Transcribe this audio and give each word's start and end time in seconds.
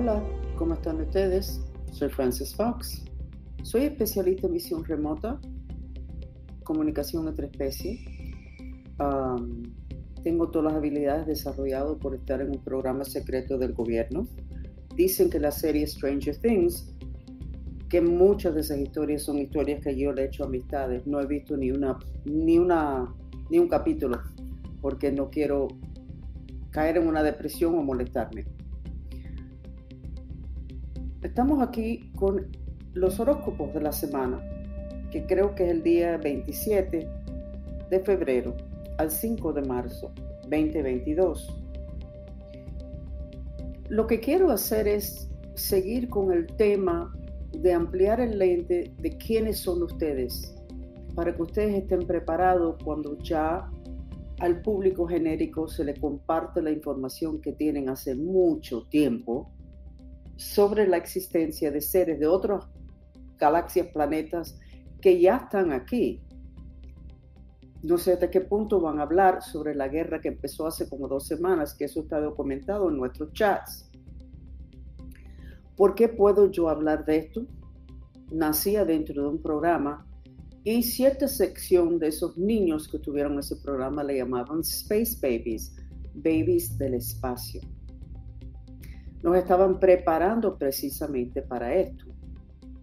Hola, 0.00 0.22
¿cómo 0.56 0.74
están 0.74 1.00
ustedes? 1.00 1.60
Soy 1.90 2.08
Francis 2.08 2.54
Fox. 2.54 3.04
Soy 3.64 3.82
especialista 3.82 4.46
en 4.46 4.52
visión 4.52 4.84
remota, 4.84 5.40
comunicación 6.62 7.26
entre 7.26 7.46
especies. 7.46 7.98
Um, 9.00 9.64
tengo 10.22 10.50
todas 10.50 10.66
las 10.66 10.74
habilidades 10.74 11.26
desarrolladas 11.26 11.96
por 11.96 12.14
estar 12.14 12.40
en 12.40 12.50
un 12.50 12.62
programa 12.62 13.04
secreto 13.04 13.58
del 13.58 13.72
gobierno. 13.72 14.28
Dicen 14.94 15.30
que 15.30 15.40
la 15.40 15.50
serie 15.50 15.84
Stranger 15.84 16.36
Things, 16.36 16.94
que 17.88 18.00
muchas 18.00 18.54
de 18.54 18.60
esas 18.60 18.78
historias 18.78 19.24
son 19.24 19.38
historias 19.38 19.82
que 19.82 19.98
yo 19.98 20.12
le 20.12 20.22
he 20.22 20.26
hecho 20.26 20.44
amistades. 20.44 21.08
No 21.08 21.20
he 21.20 21.26
visto 21.26 21.56
ni 21.56 21.72
una, 21.72 21.98
ni 22.24 22.56
una, 22.56 23.12
ni 23.50 23.58
un 23.58 23.66
capítulo, 23.66 24.20
porque 24.80 25.10
no 25.10 25.28
quiero 25.28 25.66
caer 26.70 26.98
en 26.98 27.08
una 27.08 27.24
depresión 27.24 27.74
o 27.74 27.82
molestarme. 27.82 28.46
Estamos 31.22 31.60
aquí 31.60 32.12
con 32.14 32.46
los 32.94 33.18
horóscopos 33.18 33.74
de 33.74 33.80
la 33.80 33.90
semana, 33.90 34.40
que 35.10 35.26
creo 35.26 35.52
que 35.52 35.64
es 35.64 35.70
el 35.72 35.82
día 35.82 36.16
27 36.16 37.08
de 37.90 38.00
febrero 38.00 38.56
al 38.98 39.10
5 39.10 39.52
de 39.52 39.62
marzo 39.62 40.12
2022. 40.42 41.56
Lo 43.88 44.06
que 44.06 44.20
quiero 44.20 44.52
hacer 44.52 44.86
es 44.86 45.28
seguir 45.54 46.08
con 46.08 46.32
el 46.32 46.46
tema 46.46 47.12
de 47.50 47.72
ampliar 47.72 48.20
el 48.20 48.38
lente 48.38 48.94
de 48.96 49.18
quiénes 49.18 49.58
son 49.58 49.82
ustedes, 49.82 50.54
para 51.16 51.34
que 51.34 51.42
ustedes 51.42 51.82
estén 51.82 52.06
preparados 52.06 52.76
cuando 52.84 53.18
ya 53.18 53.68
al 54.38 54.62
público 54.62 55.08
genérico 55.08 55.66
se 55.66 55.82
le 55.82 55.94
comparte 55.94 56.62
la 56.62 56.70
información 56.70 57.40
que 57.40 57.54
tienen 57.54 57.88
hace 57.88 58.14
mucho 58.14 58.86
tiempo 58.86 59.50
sobre 60.38 60.86
la 60.86 60.96
existencia 60.96 61.72
de 61.72 61.80
seres 61.80 62.20
de 62.20 62.28
otras 62.28 62.64
galaxias, 63.38 63.88
planetas 63.88 64.56
que 65.00 65.20
ya 65.20 65.36
están 65.36 65.72
aquí. 65.72 66.22
No 67.82 67.98
sé 67.98 68.12
hasta 68.12 68.30
qué 68.30 68.40
punto 68.40 68.80
van 68.80 69.00
a 69.00 69.02
hablar 69.02 69.42
sobre 69.42 69.74
la 69.74 69.88
guerra 69.88 70.20
que 70.20 70.28
empezó 70.28 70.66
hace 70.66 70.88
como 70.88 71.08
dos 71.08 71.26
semanas, 71.26 71.74
que 71.74 71.84
eso 71.84 72.02
está 72.02 72.20
documentado 72.20 72.88
en 72.88 72.96
nuestros 72.96 73.32
chats. 73.32 73.90
¿Por 75.76 75.94
qué 75.96 76.08
puedo 76.08 76.50
yo 76.50 76.68
hablar 76.68 77.04
de 77.04 77.18
esto? 77.18 77.46
Nacía 78.30 78.84
dentro 78.84 79.22
de 79.22 79.28
un 79.28 79.42
programa 79.42 80.06
y 80.62 80.84
cierta 80.84 81.26
sección 81.26 81.98
de 81.98 82.08
esos 82.08 82.38
niños 82.38 82.86
que 82.86 82.98
tuvieron 83.00 83.38
ese 83.40 83.56
programa 83.56 84.04
le 84.04 84.18
llamaban 84.18 84.60
Space 84.60 85.16
Babies, 85.20 85.74
babies 86.14 86.78
del 86.78 86.94
espacio 86.94 87.60
nos 89.22 89.36
estaban 89.36 89.78
preparando 89.80 90.56
precisamente 90.56 91.42
para 91.42 91.74
esto. 91.74 92.06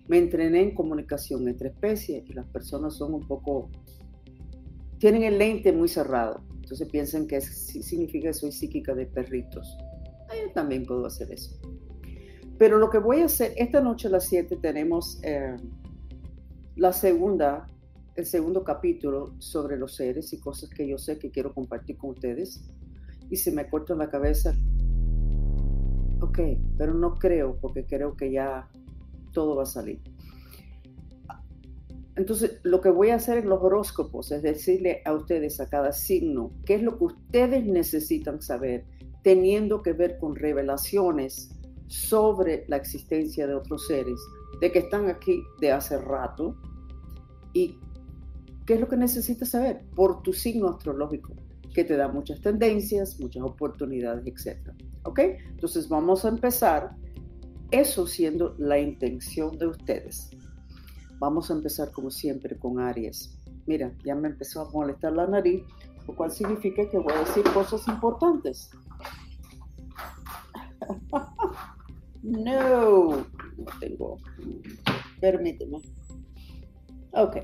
Me 0.08 0.18
entrené 0.18 0.62
en 0.62 0.76
comunicación 0.76 1.48
entre 1.48 1.70
especies 1.70 2.24
y 2.30 2.34
las 2.34 2.46
personas 2.48 2.96
son 2.96 3.14
un 3.14 3.28
poco, 3.28 3.70
tienen 5.00 5.24
el 5.24 5.38
lente 5.38 5.72
muy 5.72 5.88
cerrado, 5.88 6.44
entonces 6.54 6.88
piensan 6.90 7.28
que 7.28 7.42
significa 7.42 8.28
que 8.28 8.34
soy 8.34 8.52
psíquica 8.52 8.94
de 8.94 9.06
perritos. 9.06 9.78
Yo 10.30 10.52
también 10.54 10.86
puedo 10.86 11.06
hacer 11.06 11.32
eso. 11.32 11.58
Pero 12.58 12.78
lo 12.78 12.90
que 12.90 13.00
voy 13.00 13.22
a 13.22 13.26
hacer, 13.26 13.54
esta 13.58 13.82
noche 13.82 14.08
a 14.08 14.12
las 14.12 14.26
7 14.28 14.58
tenemos 14.62 15.20
eh, 15.24 15.58
la 16.76 16.94
segunda, 16.94 17.70
el 18.16 18.26
segundo 18.26 18.64
capítulo 18.64 19.36
sobre 19.40 19.78
los 19.78 19.96
seres 19.96 20.32
y 20.34 20.40
cosas 20.40 20.70
que 20.70 20.88
yo 20.88 20.98
sé 20.98 21.20
que 21.20 21.32
quiero 21.32 21.54
compartir 21.54 21.98
con 21.98 22.12
ustedes. 22.12 22.64
Y 23.30 23.38
se 23.38 23.52
me 23.52 23.68
corta 23.70 23.96
la 23.96 24.10
cabeza, 24.10 24.56
pero 26.78 26.94
no 26.94 27.16
creo 27.16 27.58
porque 27.62 27.86
creo 27.86 28.16
que 28.16 28.32
ya 28.32 28.70
todo 29.32 29.56
va 29.56 29.64
a 29.64 29.68
salir. 29.68 30.02
Entonces, 32.16 32.60
lo 32.64 32.80
que 32.80 32.90
voy 32.90 33.10
a 33.10 33.16
hacer 33.16 33.40
en 33.40 33.50
los 33.50 33.62
horóscopos 33.62 34.32
es 34.32 34.42
decirle 34.42 35.02
a 35.06 35.14
ustedes, 35.14 35.60
a 35.60 35.68
cada 35.68 35.92
signo, 35.92 36.52
qué 36.66 36.76
es 36.76 36.82
lo 36.82 36.98
que 36.98 37.06
ustedes 37.06 37.66
necesitan 37.66 38.42
saber, 38.42 38.86
teniendo 39.22 39.82
que 39.82 39.92
ver 39.92 40.18
con 40.18 40.36
revelaciones 40.36 41.50
sobre 41.88 42.64
la 42.68 42.78
existencia 42.78 43.48
de 43.48 43.56
otros 43.56 43.88
seres, 43.88 44.20
de 44.62 44.72
que 44.72 44.80
están 44.80 45.10
aquí 45.10 45.44
de 45.60 45.74
hace 45.74 45.98
rato, 46.00 46.56
y 47.54 47.80
qué 48.66 48.76
es 48.76 48.80
lo 48.80 48.88
que 48.88 48.98
necesitas 48.98 49.50
saber 49.50 49.82
por 49.94 50.22
tu 50.24 50.32
signo 50.32 50.70
astrológico, 50.70 51.34
que 51.74 51.84
te 51.84 51.98
da 51.98 52.08
muchas 52.08 52.40
tendencias, 52.40 53.20
muchas 53.20 53.44
oportunidades, 53.44 54.26
etc. 54.26 54.72
¿Ok? 55.06 55.20
Entonces 55.20 55.88
vamos 55.88 56.26
a 56.26 56.30
empezar, 56.30 56.96
eso 57.72 58.06
siendo 58.08 58.56
la 58.58 58.80
intención 58.80 59.58
de 59.58 59.68
ustedes. 59.68 60.30
Vamos 61.20 61.50
a 61.50 61.54
empezar 61.54 61.92
como 61.92 62.12
siempre 62.12 62.58
con 62.58 62.80
Aries. 62.80 63.38
Mira, 63.66 63.92
ya 64.04 64.16
me 64.16 64.28
empezó 64.28 64.62
a 64.62 64.70
molestar 64.72 65.14
la 65.14 65.28
nariz, 65.28 65.64
lo 66.08 66.16
cual 66.16 66.32
significa 66.32 66.88
que 66.90 66.98
voy 66.98 67.14
a 67.14 67.20
decir 67.20 67.44
cosas 67.54 67.88
importantes. 67.88 68.70
no, 72.24 73.10
no 73.10 73.26
tengo. 73.80 74.18
Permíteme. 75.22 75.78
Ok, 77.12 77.38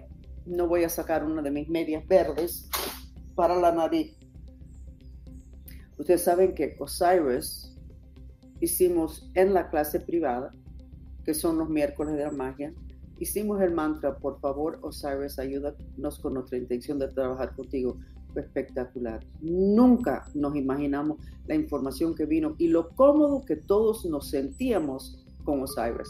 no 0.45 0.67
voy 0.67 0.83
a 0.83 0.89
sacar 0.89 1.23
una 1.23 1.41
de 1.41 1.51
mis 1.51 1.69
medias 1.69 2.05
verdes 2.07 2.69
para 3.35 3.55
la 3.55 3.71
nariz. 3.71 4.17
Ustedes 6.01 6.23
saben 6.23 6.55
que 6.55 6.75
Osiris 6.79 7.77
hicimos 8.59 9.29
en 9.35 9.53
la 9.53 9.69
clase 9.69 9.99
privada, 9.99 10.51
que 11.23 11.35
son 11.35 11.59
los 11.59 11.69
miércoles 11.69 12.15
de 12.15 12.23
la 12.23 12.31
magia, 12.31 12.73
hicimos 13.19 13.61
el 13.61 13.71
mantra, 13.71 14.17
por 14.17 14.39
favor, 14.39 14.79
Osiris, 14.81 15.37
ayúdanos 15.37 16.17
con 16.19 16.33
nuestra 16.33 16.57
intención 16.57 16.97
de 16.97 17.07
trabajar 17.09 17.55
contigo. 17.55 17.99
Fue 18.33 18.41
espectacular. 18.41 19.23
Nunca 19.41 20.25
nos 20.33 20.55
imaginamos 20.55 21.19
la 21.45 21.53
información 21.53 22.15
que 22.15 22.25
vino 22.25 22.55
y 22.57 22.69
lo 22.69 22.89
cómodo 22.95 23.45
que 23.45 23.57
todos 23.57 24.03
nos 24.05 24.27
sentíamos 24.27 25.23
con 25.43 25.61
Osiris. 25.61 26.09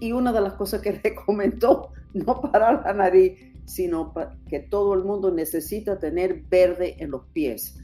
Y 0.00 0.12
una 0.12 0.32
de 0.32 0.40
las 0.40 0.54
cosas 0.54 0.80
que 0.80 0.92
le 1.04 1.14
comentó, 1.14 1.90
no 2.14 2.40
parar 2.40 2.80
la 2.82 2.94
nariz, 2.94 3.53
sino 3.66 4.12
que 4.48 4.60
todo 4.60 4.94
el 4.94 5.04
mundo 5.04 5.30
necesita 5.30 5.98
tener 5.98 6.42
verde 6.48 6.96
en 6.98 7.10
los 7.10 7.26
pies. 7.32 7.78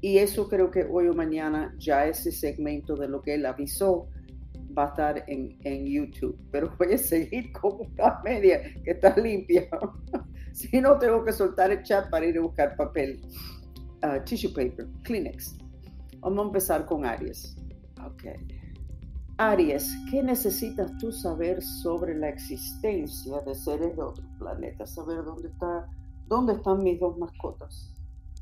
Y 0.00 0.18
eso 0.18 0.48
creo 0.48 0.70
que 0.70 0.84
hoy 0.84 1.08
o 1.08 1.14
mañana 1.14 1.74
ya 1.78 2.06
ese 2.06 2.32
segmento 2.32 2.96
de 2.96 3.08
lo 3.08 3.20
que 3.22 3.34
él 3.34 3.44
avisó 3.46 4.08
va 4.76 4.86
a 4.86 4.88
estar 4.88 5.24
en, 5.26 5.86
YouTube. 5.86 6.38
Pero 6.50 6.74
voy 6.78 6.94
a 6.94 6.98
seguir 6.98 7.52
con 7.60 7.86
una 7.92 8.20
media 8.24 8.62
que 8.82 8.92
está 8.92 9.16
limpia. 9.16 9.68
si 10.52 10.80
no, 10.80 10.98
tengo 10.98 11.24
que 11.24 11.32
soltar 11.32 11.70
el 11.70 11.82
chat 11.82 12.08
para 12.10 12.26
ir 12.26 12.38
a 12.38 12.42
buscar 12.42 12.76
papel. 12.76 13.20
Uh, 14.02 14.22
tissue 14.24 14.52
paper, 14.52 14.86
Kleenex. 15.02 15.58
Vamos 16.20 16.44
a 16.44 16.46
empezar 16.46 16.86
con 16.86 17.04
Aries. 17.04 17.56
Ok. 18.02 18.24
Aries, 19.42 19.96
¿qué 20.10 20.22
necesitas 20.22 20.98
tú 20.98 21.10
saber 21.10 21.62
sobre 21.62 22.14
la 22.14 22.28
existencia 22.28 23.40
de 23.40 23.54
seres 23.54 23.96
de 23.96 24.02
otros 24.02 24.26
planetas? 24.38 24.92
Saber 24.92 25.24
dónde, 25.24 25.48
está, 25.48 25.88
dónde 26.26 26.52
están 26.52 26.82
mis 26.82 27.00
dos 27.00 27.16
mascotas. 27.16 27.90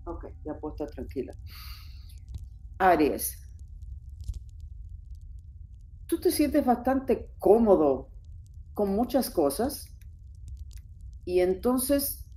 Ok, 0.07 0.27
ya 0.45 0.59
puedo 0.59 0.75
estar 0.75 0.91
tranquila. 0.91 1.33
Aries, 2.79 3.39
tú 6.09 6.19
te 6.19 6.33
sientes 6.33 6.67
bastante 6.67 7.31
cómodo 7.39 8.09
con 8.75 8.89
muchas 8.97 9.31
cosas 9.31 9.87
y 11.25 11.39
entonces, 11.39 12.29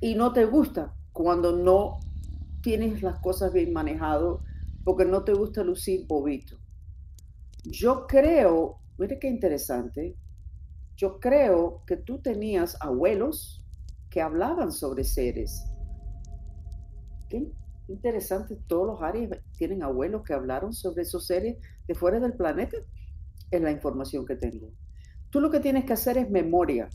y 0.00 0.16
no 0.16 0.32
te 0.32 0.44
gusta 0.44 0.92
cuando 1.12 1.52
no 1.52 2.00
tienes 2.62 3.00
las 3.00 3.20
cosas 3.20 3.52
bien 3.52 3.72
manejadas 3.72 4.40
porque 4.86 5.04
no 5.04 5.24
te 5.24 5.32
gusta 5.32 5.64
lucir 5.64 6.06
bobito. 6.06 6.56
Yo 7.64 8.06
creo, 8.06 8.78
mire 8.98 9.18
qué 9.18 9.26
interesante, 9.26 10.14
yo 10.96 11.18
creo 11.18 11.82
que 11.88 11.96
tú 11.96 12.20
tenías 12.20 12.80
abuelos 12.80 13.64
que 14.10 14.22
hablaban 14.22 14.70
sobre 14.70 15.02
seres. 15.02 15.64
Qué 17.28 17.50
interesante, 17.88 18.56
todos 18.68 18.86
los 18.86 19.02
áreas 19.02 19.40
tienen 19.58 19.82
abuelos 19.82 20.22
que 20.22 20.34
hablaron 20.34 20.72
sobre 20.72 21.02
esos 21.02 21.26
seres 21.26 21.56
de 21.88 21.94
fuera 21.96 22.20
del 22.20 22.34
planeta. 22.34 22.76
Es 23.50 23.60
la 23.60 23.72
información 23.72 24.24
que 24.24 24.36
tengo. 24.36 24.70
Tú 25.30 25.40
lo 25.40 25.50
que 25.50 25.58
tienes 25.58 25.84
que 25.84 25.94
hacer 25.94 26.16
es 26.16 26.30
memoria. 26.30 26.88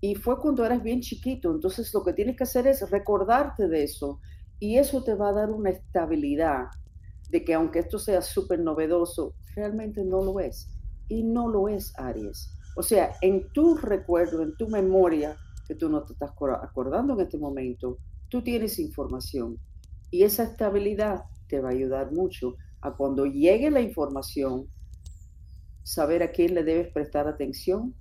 Y 0.00 0.14
fue 0.14 0.38
cuando 0.38 0.64
eras 0.64 0.80
bien 0.80 1.00
chiquito, 1.00 1.50
entonces 1.50 1.92
lo 1.92 2.04
que 2.04 2.12
tienes 2.12 2.36
que 2.36 2.44
hacer 2.44 2.68
es 2.68 2.88
recordarte 2.88 3.66
de 3.66 3.82
eso. 3.82 4.20
Y 4.60 4.76
eso 4.76 5.02
te 5.02 5.16
va 5.16 5.30
a 5.30 5.32
dar 5.32 5.50
una 5.50 5.70
estabilidad 5.70 6.66
de 7.34 7.44
que 7.44 7.52
aunque 7.52 7.80
esto 7.80 7.98
sea 7.98 8.22
súper 8.22 8.60
novedoso, 8.60 9.34
realmente 9.56 10.04
no 10.04 10.22
lo 10.22 10.38
es. 10.38 10.68
Y 11.08 11.24
no 11.24 11.48
lo 11.48 11.68
es, 11.68 11.92
Aries. 11.98 12.56
O 12.76 12.82
sea, 12.84 13.16
en 13.22 13.50
tu 13.52 13.74
recuerdo, 13.74 14.40
en 14.40 14.56
tu 14.56 14.68
memoria, 14.68 15.36
que 15.66 15.74
tú 15.74 15.88
no 15.88 16.04
te 16.04 16.12
estás 16.12 16.30
acordando 16.30 17.14
en 17.14 17.20
este 17.22 17.36
momento, 17.36 17.98
tú 18.28 18.40
tienes 18.40 18.78
información. 18.78 19.58
Y 20.12 20.22
esa 20.22 20.44
estabilidad 20.44 21.24
te 21.48 21.58
va 21.58 21.70
a 21.70 21.72
ayudar 21.72 22.12
mucho 22.12 22.54
a 22.82 22.92
cuando 22.92 23.26
llegue 23.26 23.68
la 23.68 23.80
información, 23.80 24.68
saber 25.82 26.22
a 26.22 26.30
quién 26.30 26.54
le 26.54 26.62
debes 26.62 26.92
prestar 26.92 27.26
atención, 27.26 27.96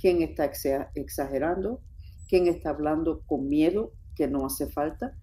quién 0.00 0.20
está 0.20 0.50
exagerando, 0.96 1.80
quién 2.28 2.48
está 2.48 2.70
hablando 2.70 3.22
con 3.26 3.48
miedo 3.48 3.92
que 4.16 4.26
no 4.26 4.44
hace 4.44 4.66
falta. 4.66 5.16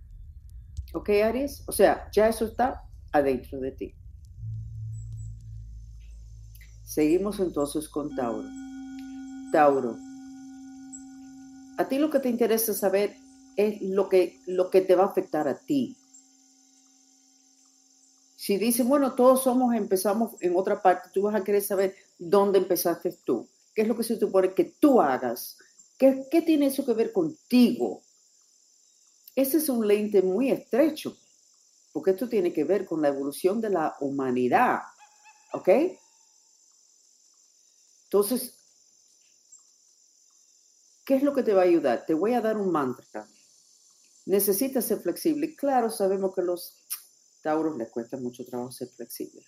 ¿Ok, 0.93 1.09
Aries? 1.09 1.65
O 1.67 1.73
sea, 1.73 2.09
ya 2.13 2.29
eso 2.29 2.45
está 2.45 2.83
adentro 3.11 3.59
de 3.59 3.71
ti. 3.71 3.95
Seguimos 6.83 7.39
entonces 7.39 7.87
con 7.87 8.13
Tauro. 8.15 8.47
Tauro, 9.51 9.97
a 11.77 11.87
ti 11.87 11.97
lo 11.97 12.09
que 12.09 12.19
te 12.19 12.29
interesa 12.29 12.73
saber 12.73 13.15
es 13.55 13.81
lo 13.81 14.07
que, 14.09 14.39
lo 14.45 14.69
que 14.69 14.81
te 14.81 14.95
va 14.95 15.03
a 15.03 15.07
afectar 15.07 15.47
a 15.47 15.57
ti. 15.57 15.97
Si 18.35 18.57
dicen, 18.57 18.89
bueno, 18.89 19.13
todos 19.13 19.43
somos, 19.43 19.75
empezamos 19.75 20.35
en 20.41 20.55
otra 20.55 20.81
parte, 20.81 21.09
tú 21.13 21.23
vas 21.23 21.35
a 21.35 21.43
querer 21.43 21.61
saber 21.61 21.95
dónde 22.17 22.59
empezaste 22.59 23.11
tú. 23.23 23.47
¿Qué 23.73 23.83
es 23.83 23.87
lo 23.87 23.95
que 23.95 24.03
se 24.03 24.19
supone 24.19 24.53
que 24.53 24.75
tú 24.79 25.01
hagas? 25.01 25.57
¿Qué, 25.97 26.25
qué 26.29 26.41
tiene 26.41 26.67
eso 26.67 26.85
que 26.85 26.93
ver 26.93 27.13
contigo? 27.13 28.01
Ese 29.35 29.57
es 29.57 29.69
un 29.69 29.87
lente 29.87 30.21
muy 30.21 30.51
estrecho, 30.51 31.17
porque 31.93 32.11
esto 32.11 32.29
tiene 32.29 32.53
que 32.53 32.63
ver 32.63 32.85
con 32.85 33.01
la 33.01 33.09
evolución 33.09 33.61
de 33.61 33.69
la 33.69 33.95
humanidad. 33.99 34.79
¿Ok? 35.53 35.69
Entonces, 38.05 38.53
¿qué 41.05 41.15
es 41.15 41.23
lo 41.23 41.33
que 41.33 41.43
te 41.43 41.53
va 41.53 41.61
a 41.61 41.65
ayudar? 41.65 42.05
Te 42.05 42.13
voy 42.13 42.33
a 42.33 42.41
dar 42.41 42.57
un 42.57 42.71
mantra. 42.71 43.27
Necesitas 44.25 44.85
ser 44.85 44.99
flexible. 44.99 45.55
Claro, 45.55 45.89
sabemos 45.89 46.33
que 46.35 46.41
los 46.41 46.77
Tauros 47.41 47.77
les 47.77 47.89
cuesta 47.89 48.17
mucho 48.17 48.45
trabajo 48.45 48.71
ser 48.71 48.89
flexibles. 48.89 49.45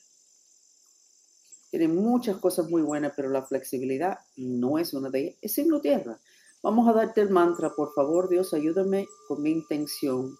Tienen 1.69 1.95
muchas 1.95 2.37
cosas 2.37 2.69
muy 2.69 2.81
buenas, 2.81 3.13
pero 3.15 3.29
la 3.29 3.45
flexibilidad 3.45 4.19
no 4.35 4.77
es 4.77 4.93
una 4.93 5.09
de 5.09 5.19
ellas. 5.19 5.35
Es 5.41 5.53
signo 5.53 5.81
tierra. 5.81 6.19
Vamos 6.61 6.87
a 6.87 6.93
darte 6.93 7.21
el 7.21 7.29
mantra, 7.29 7.73
por 7.75 7.93
favor, 7.93 8.29
Dios, 8.29 8.53
ayúdame 8.53 9.07
con 9.27 9.41
mi 9.41 9.51
intención 9.51 10.37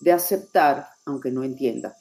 de 0.00 0.12
aceptar, 0.12 0.88
aunque 1.04 1.30
no 1.30 1.44
entienda. 1.44 1.96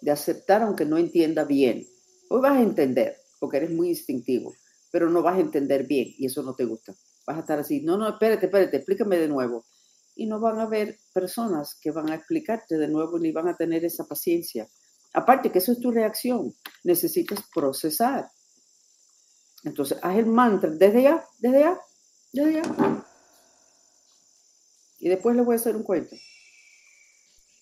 De 0.00 0.10
aceptar, 0.10 0.62
aunque 0.62 0.84
no 0.84 0.98
entienda 0.98 1.44
bien. 1.44 1.86
Hoy 2.28 2.40
vas 2.40 2.58
a 2.58 2.62
entender, 2.62 3.16
porque 3.40 3.56
eres 3.56 3.70
muy 3.70 3.88
instintivo, 3.88 4.54
pero 4.92 5.10
no 5.10 5.22
vas 5.22 5.38
a 5.38 5.40
entender 5.40 5.86
bien 5.86 6.14
y 6.18 6.26
eso 6.26 6.42
no 6.42 6.54
te 6.54 6.64
gusta. 6.64 6.94
Vas 7.26 7.38
a 7.38 7.40
estar 7.40 7.58
así, 7.58 7.80
no, 7.80 7.96
no, 7.96 8.08
espérate, 8.08 8.46
espérate, 8.46 8.76
explícame 8.76 9.16
de 9.16 9.28
nuevo 9.28 9.66
y 10.14 10.26
no 10.26 10.40
van 10.40 10.58
a 10.58 10.62
haber 10.62 10.98
personas 11.12 11.78
que 11.80 11.90
van 11.90 12.10
a 12.10 12.14
explicarte 12.14 12.76
de 12.76 12.88
nuevo 12.88 13.18
ni 13.18 13.32
van 13.32 13.48
a 13.48 13.56
tener 13.56 13.84
esa 13.84 14.04
paciencia. 14.06 14.68
Aparte 15.14 15.50
que 15.50 15.58
eso 15.58 15.72
es 15.72 15.80
tu 15.80 15.90
reacción, 15.90 16.54
necesitas 16.84 17.40
procesar. 17.54 18.30
Entonces, 19.64 19.98
haz 20.02 20.18
el 20.18 20.26
mantra 20.26 20.70
desde 20.70 21.02
ya, 21.02 21.24
desde 21.38 21.60
ya, 21.60 21.80
desde 22.32 22.54
ya. 22.54 23.04
Y 24.98 25.08
después 25.08 25.34
les 25.34 25.44
voy 25.44 25.54
a 25.54 25.56
hacer 25.56 25.76
un 25.76 25.82
cuento 25.82 26.16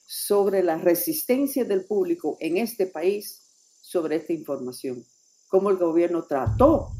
sobre 0.07 0.63
la 0.63 0.79
resistencia 0.79 1.65
del 1.65 1.85
público 1.85 2.37
en 2.41 2.57
este 2.57 2.87
país 2.87 3.43
sobre 3.83 4.17
esta 4.17 4.33
información. 4.33 5.05
Cómo 5.49 5.71
el 5.71 5.77
gobierno 5.77 6.25
trató 6.25 6.93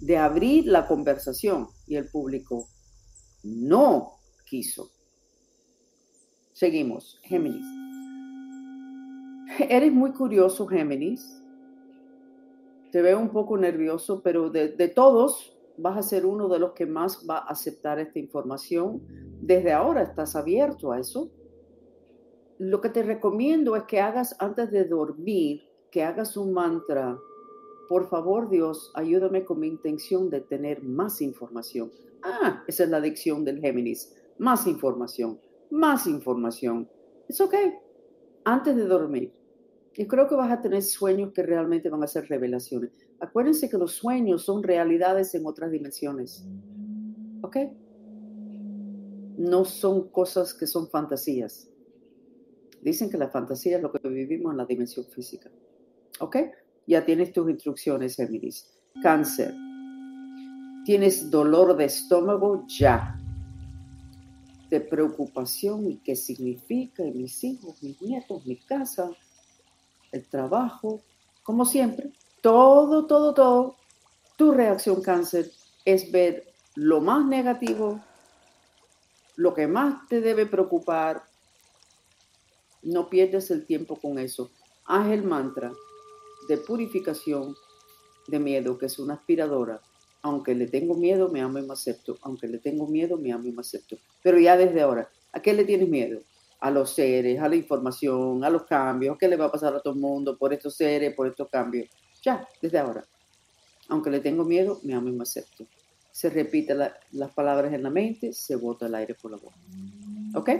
de 0.00 0.16
abrir 0.16 0.66
la 0.66 0.86
conversación 0.86 1.68
y 1.86 1.96
el 1.96 2.08
público 2.08 2.68
no 3.42 4.18
quiso. 4.44 4.90
Seguimos, 6.52 7.18
Géminis. 7.22 7.66
Eres 9.68 9.92
muy 9.92 10.12
curioso, 10.12 10.66
Géminis. 10.66 11.42
Te 12.90 13.00
veo 13.00 13.18
un 13.18 13.30
poco 13.30 13.56
nervioso, 13.56 14.22
pero 14.22 14.50
de, 14.50 14.68
todos 14.88 15.56
vas 15.78 15.96
a 15.96 16.02
ser 16.02 16.26
uno 16.26 16.48
de 16.48 16.58
los 16.58 16.72
que 16.72 16.84
más 16.86 17.26
va 17.28 17.38
a 17.38 17.48
aceptar 17.48 17.98
esta 17.98 18.18
información. 18.18 19.02
Desde 19.40 19.72
ahora 19.72 20.02
estás 20.02 20.36
abierto 20.36 20.92
a 20.92 21.00
eso. 21.00 21.30
Lo 22.64 22.80
que 22.80 22.90
te 22.90 23.02
recomiendo 23.02 23.74
es 23.74 23.82
que 23.84 24.00
hagas 24.00 24.36
antes 24.38 24.70
de 24.70 24.84
dormir, 24.84 25.64
que 25.90 26.04
hagas 26.04 26.36
un 26.36 26.52
mantra. 26.52 27.18
Por 27.88 28.08
favor, 28.08 28.48
Dios, 28.48 28.92
ayúdame 28.94 29.44
con 29.44 29.58
mi 29.58 29.66
intención 29.66 30.30
de 30.30 30.42
tener 30.42 30.80
más 30.80 31.20
información. 31.20 31.90
Ah, 32.22 32.62
esa 32.68 32.84
es 32.84 32.90
la 32.90 32.98
adicción 32.98 33.44
del 33.44 33.58
Géminis 33.58 34.14
más 34.38 34.68
información, 34.68 35.40
más 35.70 36.06
información. 36.06 36.88
Es 37.28 37.40
ok. 37.40 37.54
Antes 38.44 38.76
de 38.76 38.84
dormir. 38.84 39.32
Y 39.96 40.06
creo 40.06 40.28
que 40.28 40.36
vas 40.36 40.52
a 40.52 40.62
tener 40.62 40.82
sueños 40.82 41.32
que 41.32 41.42
realmente 41.42 41.90
van 41.90 42.04
a 42.04 42.06
ser 42.06 42.28
revelaciones. 42.28 42.92
Acuérdense 43.18 43.68
que 43.68 43.76
los 43.76 43.92
sueños 43.92 44.44
son 44.44 44.62
realidades 44.62 45.34
en 45.34 45.46
otras 45.46 45.72
dimensiones. 45.72 46.46
¿Ok? 47.42 47.56
No 49.36 49.64
son 49.64 50.08
cosas 50.10 50.54
que 50.54 50.68
son 50.68 50.88
fantasías. 50.88 51.71
Dicen 52.82 53.08
que 53.08 53.16
la 53.16 53.28
fantasía 53.28 53.76
es 53.76 53.82
lo 53.82 53.90
que 53.90 54.06
vivimos 54.08 54.52
en 54.52 54.58
la 54.58 54.66
dimensión 54.66 55.06
física. 55.06 55.50
¿Ok? 56.20 56.36
Ya 56.86 57.04
tienes 57.04 57.32
tus 57.32 57.48
instrucciones, 57.48 58.16
Géminis. 58.16 58.70
Cáncer. 59.02 59.54
¿Tienes 60.84 61.30
dolor 61.30 61.76
de 61.76 61.86
estómago? 61.86 62.66
Ya 62.66 63.18
de 64.72 64.80
preocupación 64.80 65.86
y 65.86 65.98
qué 65.98 66.16
significa, 66.16 67.02
mis 67.02 67.44
hijos, 67.44 67.82
mis 67.82 68.00
nietos, 68.00 68.46
mi 68.46 68.56
casa, 68.56 69.10
el 70.12 70.26
trabajo, 70.26 71.02
como 71.42 71.66
siempre, 71.66 72.10
todo, 72.40 73.06
todo, 73.06 73.34
todo, 73.34 73.76
tu 74.38 74.52
reacción 74.52 75.02
cáncer 75.02 75.50
es 75.84 76.10
ver 76.10 76.54
lo 76.74 77.02
más 77.02 77.26
negativo, 77.26 78.00
lo 79.36 79.52
que 79.52 79.66
más 79.66 80.08
te 80.08 80.22
debe 80.22 80.46
preocupar. 80.46 81.24
No 82.82 83.08
pierdes 83.08 83.50
el 83.50 83.66
tiempo 83.66 83.96
con 83.96 84.18
eso. 84.18 84.50
Haz 84.86 85.10
el 85.10 85.22
mantra 85.22 85.72
de 86.48 86.58
purificación 86.58 87.54
de 88.28 88.38
miedo, 88.38 88.78
que 88.78 88.86
es 88.86 88.98
una 88.98 89.14
aspiradora 89.14 89.80
aunque 90.22 90.54
le 90.54 90.68
tengo 90.68 90.94
miedo, 90.94 91.28
me 91.28 91.40
amo 91.40 91.58
y 91.58 91.62
me 91.62 91.72
acepto. 91.72 92.16
Aunque 92.22 92.46
le 92.46 92.58
tengo 92.58 92.86
miedo, 92.86 93.18
me 93.18 93.32
amo 93.32 93.48
y 93.48 93.52
me 93.52 93.60
acepto. 93.60 93.98
Pero 94.22 94.38
ya 94.38 94.56
desde 94.56 94.80
ahora, 94.80 95.10
¿a 95.32 95.42
qué 95.42 95.52
le 95.52 95.64
tienes 95.64 95.88
miedo? 95.88 96.22
A 96.60 96.70
los 96.70 96.90
seres, 96.90 97.40
a 97.40 97.48
la 97.48 97.56
información, 97.56 98.44
a 98.44 98.50
los 98.50 98.62
cambios, 98.62 99.18
¿qué 99.18 99.26
le 99.26 99.36
va 99.36 99.46
a 99.46 99.52
pasar 99.52 99.74
a 99.74 99.80
todo 99.80 99.94
el 99.94 100.00
mundo 100.00 100.38
por 100.38 100.52
estos 100.52 100.76
seres, 100.76 101.12
por 101.14 101.26
estos 101.26 101.48
cambios? 101.48 101.88
Ya, 102.22 102.46
desde 102.60 102.78
ahora. 102.78 103.04
Aunque 103.88 104.10
le 104.10 104.20
tengo 104.20 104.44
miedo, 104.44 104.78
me 104.84 104.94
amo 104.94 105.08
y 105.08 105.12
me 105.12 105.22
acepto. 105.22 105.66
Se 106.12 106.30
repite 106.30 106.74
las 106.74 107.32
palabras 107.34 107.72
en 107.72 107.82
la 107.82 107.90
mente, 107.90 108.32
se 108.32 108.54
bota 108.54 108.86
el 108.86 108.94
aire 108.94 109.14
por 109.14 109.32
la 109.32 109.38
boca. 109.38 109.56
¿Ok? 110.36 110.50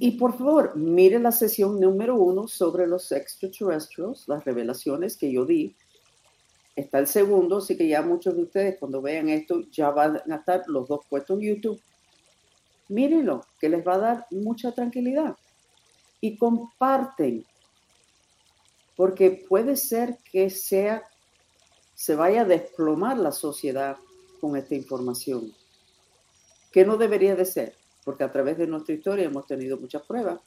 Y 0.00 0.12
por 0.12 0.38
favor, 0.38 0.76
mire 0.76 1.18
la 1.18 1.32
sesión 1.32 1.80
número 1.80 2.14
uno 2.14 2.46
sobre 2.46 2.86
los 2.86 3.10
extraterrestres, 3.10 4.28
las 4.28 4.44
revelaciones 4.44 5.16
que 5.16 5.32
yo 5.32 5.44
di 5.44 5.74
está 6.76 7.00
el 7.00 7.08
segundo, 7.08 7.56
así 7.56 7.76
que 7.76 7.88
ya 7.88 8.02
muchos 8.02 8.36
de 8.36 8.42
ustedes 8.42 8.78
cuando 8.78 9.02
vean 9.02 9.28
esto 9.28 9.62
ya 9.72 9.90
van 9.90 10.22
a 10.30 10.36
estar 10.36 10.62
los 10.68 10.86
dos 10.86 11.00
puestos 11.08 11.40
en 11.40 11.54
YouTube. 11.54 11.80
Mírenlo, 12.88 13.44
que 13.58 13.68
les 13.68 13.86
va 13.86 13.94
a 13.94 13.98
dar 13.98 14.26
mucha 14.30 14.70
tranquilidad. 14.72 15.36
Y 16.20 16.36
comparten, 16.36 17.44
porque 18.96 19.44
puede 19.48 19.76
ser 19.76 20.18
que 20.30 20.48
sea, 20.48 21.02
se 21.94 22.14
vaya 22.14 22.42
a 22.42 22.44
desplomar 22.44 23.18
la 23.18 23.32
sociedad 23.32 23.96
con 24.40 24.56
esta 24.56 24.76
información, 24.76 25.52
que 26.70 26.84
no 26.84 26.96
debería 26.96 27.34
de 27.34 27.44
ser, 27.44 27.77
porque 28.08 28.24
a 28.24 28.32
través 28.32 28.56
de 28.56 28.66
nuestra 28.66 28.94
historia 28.94 29.26
hemos 29.26 29.46
tenido 29.46 29.76
muchas 29.76 30.00
pruebas. 30.00 30.40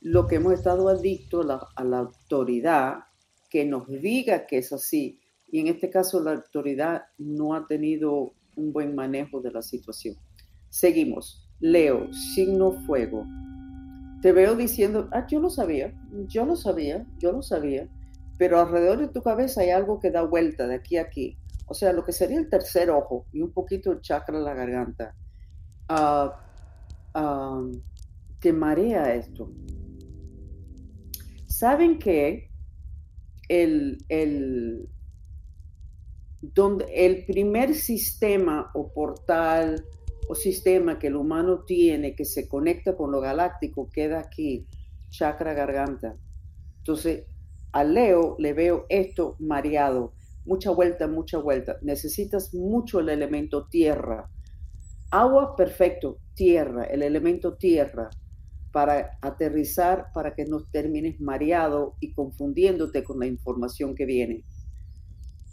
Lo 0.00 0.26
que 0.26 0.34
hemos 0.34 0.54
estado 0.54 0.88
adictos 0.88 1.46
a 1.76 1.84
la 1.84 1.98
autoridad 1.98 3.04
que 3.48 3.64
nos 3.64 3.86
diga 3.86 4.48
que 4.48 4.58
es 4.58 4.72
así. 4.72 5.20
Y 5.52 5.60
en 5.60 5.68
este 5.68 5.90
caso 5.90 6.18
la 6.18 6.32
autoridad 6.32 7.04
no 7.18 7.54
ha 7.54 7.68
tenido 7.68 8.32
un 8.56 8.72
buen 8.72 8.96
manejo 8.96 9.40
de 9.40 9.52
la 9.52 9.62
situación. 9.62 10.16
Seguimos. 10.70 11.48
Leo, 11.60 12.12
signo 12.12 12.72
fuego. 12.84 13.24
Te 14.20 14.32
veo 14.32 14.56
diciendo, 14.56 15.08
ah, 15.12 15.28
yo 15.28 15.38
lo 15.38 15.50
sabía, 15.50 15.94
yo 16.26 16.44
lo 16.46 16.56
sabía, 16.56 17.06
yo 17.20 17.30
lo 17.30 17.42
sabía, 17.42 17.88
pero 18.38 18.58
alrededor 18.58 18.98
de 18.98 19.06
tu 19.06 19.22
cabeza 19.22 19.60
hay 19.60 19.70
algo 19.70 20.00
que 20.00 20.10
da 20.10 20.22
vuelta 20.22 20.66
de 20.66 20.74
aquí 20.74 20.96
a 20.96 21.02
aquí. 21.02 21.38
O 21.68 21.74
sea, 21.74 21.92
lo 21.92 22.04
que 22.04 22.10
sería 22.10 22.40
el 22.40 22.50
tercer 22.50 22.90
ojo 22.90 23.26
y 23.32 23.40
un 23.40 23.52
poquito 23.52 23.92
el 23.92 24.00
chakra 24.00 24.36
de 24.36 24.44
la 24.44 24.54
garganta. 24.54 25.14
Uh, 25.90 26.30
te 28.38 28.52
marea 28.52 29.14
esto. 29.14 29.50
¿Saben 31.46 31.98
qué? 31.98 32.50
el, 33.50 34.88
donde 36.40 36.86
el 36.94 37.24
primer 37.26 37.74
sistema 37.74 38.70
o 38.74 38.92
portal 38.92 39.84
o 40.28 40.34
sistema 40.36 40.98
que 40.98 41.08
el 41.08 41.16
humano 41.16 41.64
tiene 41.64 42.14
que 42.14 42.24
se 42.24 42.48
conecta 42.48 42.96
con 42.96 43.10
lo 43.10 43.20
galáctico 43.20 43.90
queda 43.90 44.20
aquí, 44.20 44.66
chakra 45.10 45.52
garganta. 45.52 46.16
Entonces, 46.78 47.24
a 47.72 47.82
Leo 47.82 48.36
le 48.38 48.52
veo 48.52 48.86
esto 48.88 49.36
mareado, 49.40 50.12
mucha 50.44 50.70
vuelta, 50.70 51.08
mucha 51.08 51.38
vuelta. 51.38 51.78
Necesitas 51.82 52.54
mucho 52.54 53.00
el 53.00 53.08
elemento 53.08 53.66
tierra. 53.66 54.30
Agua, 55.10 55.56
perfecto, 55.56 56.18
tierra, 56.34 56.84
el 56.84 57.02
elemento 57.02 57.54
tierra 57.56 58.10
para 58.70 59.18
aterrizar, 59.20 60.06
para 60.14 60.34
que 60.34 60.44
no 60.44 60.64
termines 60.70 61.20
mareado 61.20 61.96
y 61.98 62.12
confundiéndote 62.12 63.02
con 63.02 63.18
la 63.18 63.26
información 63.26 63.96
que 63.96 64.06
viene. 64.06 64.44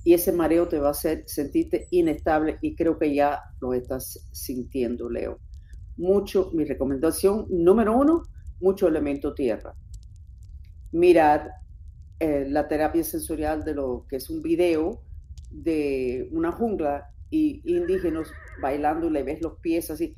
Y 0.03 0.13
ese 0.13 0.31
mareo 0.31 0.67
te 0.67 0.79
va 0.79 0.89
a 0.89 0.91
hacer 0.91 1.23
sentirte 1.25 1.87
inestable 1.89 2.59
y 2.61 2.75
creo 2.75 2.99
que 2.99 3.13
ya 3.13 3.41
lo 3.59 3.73
estás 3.73 4.29
sintiendo, 4.31 5.09
Leo. 5.09 5.39
Mucho, 5.97 6.51
mi 6.53 6.63
recomendación 6.63 7.47
número 7.49 7.97
uno, 7.97 8.23
mucho 8.61 8.87
elemento 8.87 9.33
tierra. 9.33 9.73
Mirar 10.91 11.49
eh, 12.19 12.45
la 12.47 12.67
terapia 12.67 13.03
sensorial 13.03 13.65
de 13.65 13.73
lo 13.73 14.05
que 14.07 14.17
es 14.17 14.29
un 14.29 14.43
video 14.43 15.01
de 15.49 16.29
una 16.31 16.51
jungla 16.51 17.11
y 17.29 17.62
indígenas 17.65 18.31
bailando 18.62 19.07
y 19.07 19.12
le 19.12 19.24
ves 19.24 19.41
los 19.41 19.60
pies 19.60 19.91
así, 19.91 20.15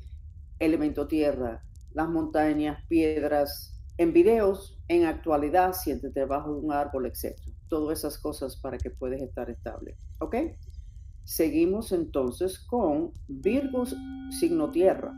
elemento 0.58 1.06
tierra, 1.06 1.62
las 1.92 2.08
montañas, 2.08 2.84
piedras, 2.88 3.70
en 3.98 4.12
videos, 4.12 4.78
en 4.88 5.04
actualidad, 5.04 5.74
siéntete 5.74 6.20
debajo 6.20 6.54
de 6.54 6.60
un 6.60 6.72
árbol, 6.72 7.06
etc. 7.06 7.38
Todas 7.68 7.98
esas 7.98 8.18
cosas 8.18 8.56
para 8.56 8.78
que 8.78 8.90
puedas 8.90 9.20
estar 9.20 9.50
estable. 9.50 9.96
¿Ok? 10.20 10.36
Seguimos 11.24 11.92
entonces 11.92 12.58
con 12.58 13.12
Virgo, 13.28 13.84
signo 14.30 14.70
tierra. 14.70 15.12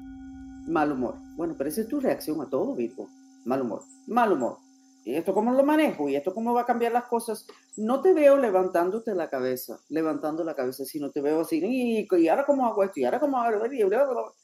Mal 0.67 0.93
humor. 0.93 1.15
Bueno, 1.37 1.55
pero 1.57 1.71
esa 1.71 1.83
es 1.83 1.89
tu 1.89 2.01
reacción 2.01 2.41
a 2.41 2.51
todo, 2.51 2.75
Virgo. 2.75 3.09
Mal 3.45 3.63
humor. 3.63 3.83
Mal 4.07 4.33
humor. 4.33 4.59
¿Y 5.05 5.15
esto 5.17 5.35
cómo 5.35 5.53
lo 5.53 5.65
manejo? 5.65 6.09
¿Y 6.09 6.17
esto 6.17 6.33
cómo 6.33 6.55
va 6.55 6.63
a 6.63 6.67
cambiar 6.67 6.93
las 6.93 7.05
cosas? 7.05 7.47
No 7.77 8.01
te 8.01 8.15
veo 8.15 8.37
levantándote 8.37 9.15
la 9.15 9.29
cabeza, 9.29 9.81
levantando 9.89 10.45
la 10.45 10.55
cabeza, 10.55 10.85
sino 10.85 11.11
te 11.11 11.21
veo 11.21 11.41
así, 11.41 11.61
y, 11.63 12.29
ahora 12.29 12.47
cómo 12.47 12.67
hago 12.67 12.85
esto, 12.85 13.01
y 13.01 13.05
ahora 13.05 13.19
cómo 13.19 13.39
hago 13.39 13.65
esto, 13.65 14.35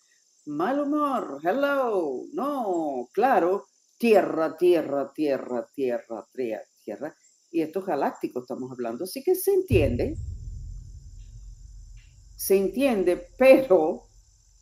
mal 0.46 0.80
humor, 0.80 1.38
hello, 1.42 2.24
no, 2.32 3.08
claro, 3.12 3.66
tierra, 3.98 4.56
tierra, 4.56 5.12
tierra, 5.12 5.66
tierra, 5.74 6.26
tierra, 6.32 6.64
tierra. 6.84 7.16
Y 7.50 7.62
esto 7.62 7.80
es 7.80 7.86
galáctico 7.86 8.40
estamos 8.40 8.70
hablando, 8.72 9.04
así 9.04 9.22
que 9.22 9.34
se 9.34 9.52
entiende, 9.52 10.16
se 12.36 12.56
entiende, 12.56 13.28
pero 13.38 14.02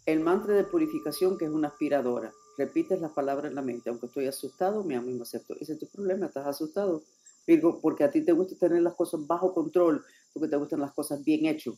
el 0.06 0.20
mantra 0.20 0.54
de 0.54 0.64
purificación 0.64 1.38
que 1.38 1.46
es 1.46 1.50
una 1.50 1.68
aspiradora, 1.68 2.32
repites 2.56 3.00
las 3.00 3.12
palabras 3.12 3.50
en 3.50 3.54
la 3.54 3.62
mente, 3.62 3.90
aunque 3.90 4.06
estoy 4.06 4.26
asustado, 4.26 4.82
mi 4.84 4.94
amo 4.94 5.10
me 5.10 5.22
acepto. 5.22 5.54
Ese 5.60 5.74
es 5.74 5.78
tu 5.78 5.86
problema, 5.86 6.26
estás 6.26 6.46
asustado. 6.46 7.02
Virgo, 7.46 7.80
porque 7.80 8.04
a 8.04 8.10
ti 8.10 8.22
te 8.22 8.32
gusta 8.32 8.56
tener 8.56 8.82
las 8.82 8.94
cosas 8.94 9.26
bajo 9.26 9.54
control, 9.54 10.04
porque 10.32 10.48
te 10.48 10.56
gustan 10.56 10.80
las 10.80 10.92
cosas 10.92 11.22
bien 11.24 11.46
hechas 11.46 11.74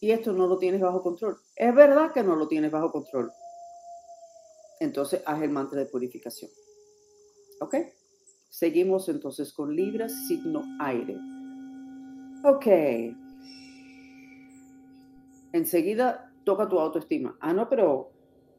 y 0.00 0.10
esto 0.10 0.32
no 0.32 0.46
lo 0.46 0.58
tienes 0.58 0.80
bajo 0.80 1.02
control. 1.02 1.38
Es 1.54 1.74
verdad 1.74 2.12
que 2.12 2.22
no 2.22 2.36
lo 2.36 2.48
tienes 2.48 2.70
bajo 2.70 2.92
control. 2.92 3.32
Entonces 4.80 5.22
haz 5.24 5.42
el 5.42 5.50
mantra 5.50 5.78
de 5.80 5.86
purificación. 5.86 6.50
¿Ok? 7.60 7.76
Seguimos 8.50 9.08
entonces 9.08 9.52
con 9.52 9.74
Libra, 9.74 10.08
signo 10.08 10.62
aire. 10.80 11.16
Ok. 12.44 12.66
Enseguida 15.52 16.32
toca 16.44 16.68
tu 16.68 16.78
autoestima. 16.78 17.36
Ah, 17.40 17.54
no, 17.54 17.68
pero 17.68 18.10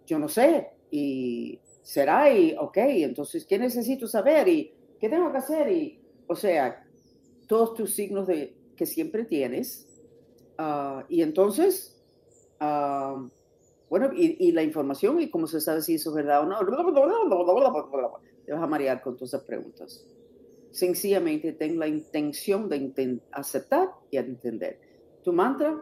yo 0.05 0.17
no 0.17 0.27
sé. 0.27 0.71
Y 0.91 1.59
será 1.81 2.33
y, 2.33 2.55
ok, 2.57 2.77
entonces, 2.77 3.45
¿qué 3.45 3.59
necesito 3.59 4.07
saber? 4.07 4.47
¿Y 4.47 4.73
qué 4.99 5.09
tengo 5.09 5.31
que 5.31 5.37
hacer? 5.37 5.71
Y, 5.71 5.99
o 6.27 6.35
sea, 6.35 6.85
todos 7.47 7.73
tus 7.73 7.93
signos 7.93 8.27
de, 8.27 8.55
que 8.75 8.85
siempre 8.85 9.25
tienes, 9.25 9.87
Ah, 10.57 11.05
y 11.07 11.21
entonces, 11.21 12.01
ah, 12.59 13.27
bueno, 13.89 14.09
y, 14.13 14.51
la 14.51 14.63
información 14.63 15.21
y 15.21 15.29
cómo 15.29 15.47
se 15.47 15.61
sabe 15.61 15.81
si 15.81 15.95
eso 15.95 16.09
es 16.09 16.15
verdad 16.15 16.41
o 16.41 16.45
no, 16.45 16.59
te 18.45 18.53
vas 18.53 18.63
a 18.63 18.67
marear 18.67 19.01
con 19.01 19.15
todas 19.15 19.29
esas 19.33 19.43
preguntas. 19.43 20.05
Sencillamente 20.71 21.53
ten 21.53 21.79
la 21.79 21.87
intención 21.87 22.67
de 22.69 23.21
aceptar 23.31 23.89
y 24.11 24.17
entender. 24.17 24.79
Tu 25.23 25.31
mantra, 25.31 25.79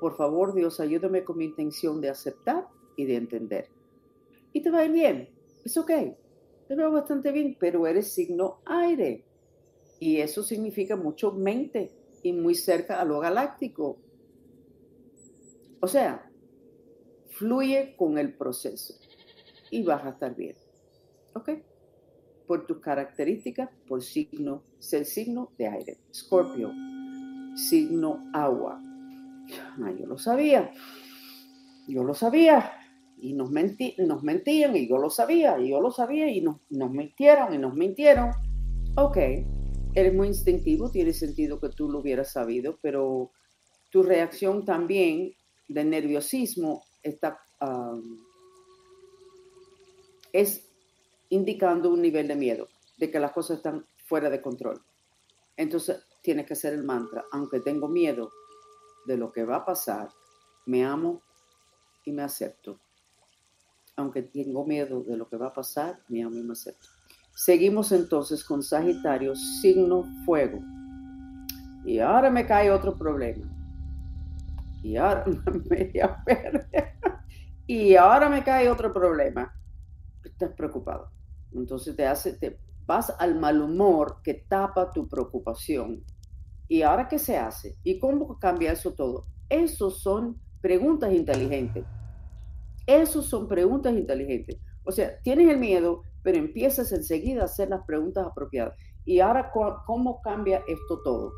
por 0.00 0.16
favor 0.16 0.54
Dios, 0.54 0.80
ayúdame 0.80 1.24
con 1.24 1.38
mi 1.38 1.44
intención 1.44 2.00
de 2.00 2.10
aceptar 2.10 2.66
y 2.96 3.04
de 3.04 3.16
entender. 3.16 3.68
Y 4.56 4.62
te 4.62 4.70
va 4.70 4.78
a 4.78 4.84
ir 4.86 4.92
bien, 4.92 5.28
es 5.66 5.76
ok, 5.76 5.90
te 6.66 6.74
veo 6.74 6.90
bastante 6.90 7.30
bien, 7.30 7.58
pero 7.60 7.86
eres 7.86 8.14
signo 8.14 8.62
aire. 8.64 9.26
Y 10.00 10.16
eso 10.16 10.42
significa 10.42 10.96
mucho 10.96 11.30
mente 11.30 11.92
y 12.22 12.32
muy 12.32 12.54
cerca 12.54 12.98
a 12.98 13.04
lo 13.04 13.20
galáctico. 13.20 13.98
O 15.78 15.86
sea, 15.86 16.30
fluye 17.28 17.96
con 17.98 18.16
el 18.16 18.32
proceso 18.32 18.94
y 19.70 19.82
vas 19.82 20.06
a 20.06 20.08
estar 20.08 20.34
bien. 20.34 20.56
¿Ok? 21.34 21.50
Por 22.46 22.66
tus 22.66 22.78
características, 22.78 23.68
por 23.86 24.02
signo, 24.02 24.62
ser 24.78 25.04
signo 25.04 25.52
de 25.58 25.68
aire. 25.68 25.98
Scorpio, 26.14 26.72
signo 27.56 28.24
agua. 28.32 28.80
Ah, 29.82 29.92
yo 30.00 30.06
lo 30.06 30.16
sabía. 30.16 30.72
Yo 31.86 32.02
lo 32.04 32.14
sabía. 32.14 32.85
Y 33.18 33.32
nos, 33.32 33.50
mentí, 33.50 33.94
nos 33.98 34.22
mentían 34.22 34.76
y 34.76 34.88
yo 34.88 34.98
lo 34.98 35.10
sabía. 35.10 35.58
Y 35.58 35.70
yo 35.70 35.80
lo 35.80 35.90
sabía 35.90 36.30
y 36.30 36.40
nos, 36.40 36.60
nos 36.70 36.90
mintieron 36.90 37.54
y 37.54 37.58
nos 37.58 37.74
mintieron. 37.74 38.30
Ok, 38.96 39.16
eres 39.94 40.14
muy 40.14 40.28
instintivo, 40.28 40.90
tiene 40.90 41.12
sentido 41.12 41.58
que 41.58 41.70
tú 41.70 41.90
lo 41.90 42.00
hubieras 42.00 42.32
sabido, 42.32 42.78
pero 42.82 43.32
tu 43.90 44.02
reacción 44.02 44.64
también 44.64 45.34
de 45.68 45.84
nerviosismo 45.84 46.84
está, 47.02 47.40
es 50.32 50.68
indicando 51.30 51.90
un 51.90 52.02
nivel 52.02 52.28
de 52.28 52.36
miedo, 52.36 52.68
de 52.98 53.10
que 53.10 53.18
las 53.18 53.32
cosas 53.32 53.58
están 53.58 53.86
fuera 54.04 54.28
de 54.28 54.42
control. 54.42 54.82
Entonces 55.56 56.04
tienes 56.22 56.46
que 56.46 56.52
hacer 56.52 56.74
el 56.74 56.84
mantra, 56.84 57.24
aunque 57.32 57.60
tengo 57.60 57.88
miedo 57.88 58.30
de 59.06 59.16
lo 59.16 59.32
que 59.32 59.44
va 59.44 59.56
a 59.56 59.64
pasar, 59.64 60.10
me 60.66 60.84
amo 60.84 61.22
y 62.04 62.12
me 62.12 62.22
acepto. 62.22 62.80
Aunque 63.96 64.22
tengo 64.22 64.64
miedo 64.64 65.02
de 65.02 65.16
lo 65.16 65.28
que 65.28 65.36
va 65.36 65.48
a 65.48 65.54
pasar, 65.54 66.00
me 66.08 66.22
amo 66.22 66.36
y 66.36 66.42
me 66.42 66.52
acepto. 66.52 66.88
Seguimos 67.34 67.92
entonces 67.92 68.44
con 68.44 68.62
Sagitario, 68.62 69.34
signo 69.34 70.04
fuego. 70.24 70.60
Y 71.84 71.98
ahora 71.98 72.30
me 72.30 72.46
cae 72.46 72.70
otro 72.70 72.96
problema 72.96 73.56
y 74.86 74.96
ahora 74.96 75.24
y 77.66 77.96
ahora 77.96 78.28
me 78.28 78.44
cae 78.44 78.70
otro 78.70 78.92
problema. 78.92 79.52
Estás 80.22 80.52
preocupado. 80.52 81.10
Entonces 81.52 81.96
te 81.96 82.06
hace, 82.06 82.34
te 82.34 82.60
vas 82.86 83.12
al 83.18 83.38
mal 83.38 83.60
humor 83.60 84.20
que 84.22 84.34
tapa 84.34 84.92
tu 84.92 85.08
preocupación. 85.08 86.04
¿Y 86.68 86.82
ahora 86.82 87.08
qué 87.08 87.18
se 87.18 87.36
hace? 87.36 87.76
¿Y 87.82 87.98
cómo 87.98 88.38
cambia 88.38 88.72
eso 88.72 88.92
todo? 88.92 89.24
Esos 89.48 90.00
son 90.02 90.40
preguntas 90.60 91.12
inteligentes. 91.12 91.84
Esos 92.86 93.26
son 93.26 93.48
preguntas 93.48 93.94
inteligentes. 93.94 94.58
O 94.84 94.92
sea, 94.92 95.18
tienes 95.22 95.48
el 95.50 95.58
miedo, 95.58 96.02
pero 96.22 96.38
empiezas 96.38 96.92
enseguida 96.92 97.42
a 97.42 97.46
hacer 97.46 97.68
las 97.68 97.84
preguntas 97.84 98.26
apropiadas. 98.26 98.74
¿Y 99.04 99.20
ahora 99.20 99.52
cómo 99.86 100.20
cambia 100.22 100.62
esto 100.68 101.00
todo? 101.02 101.32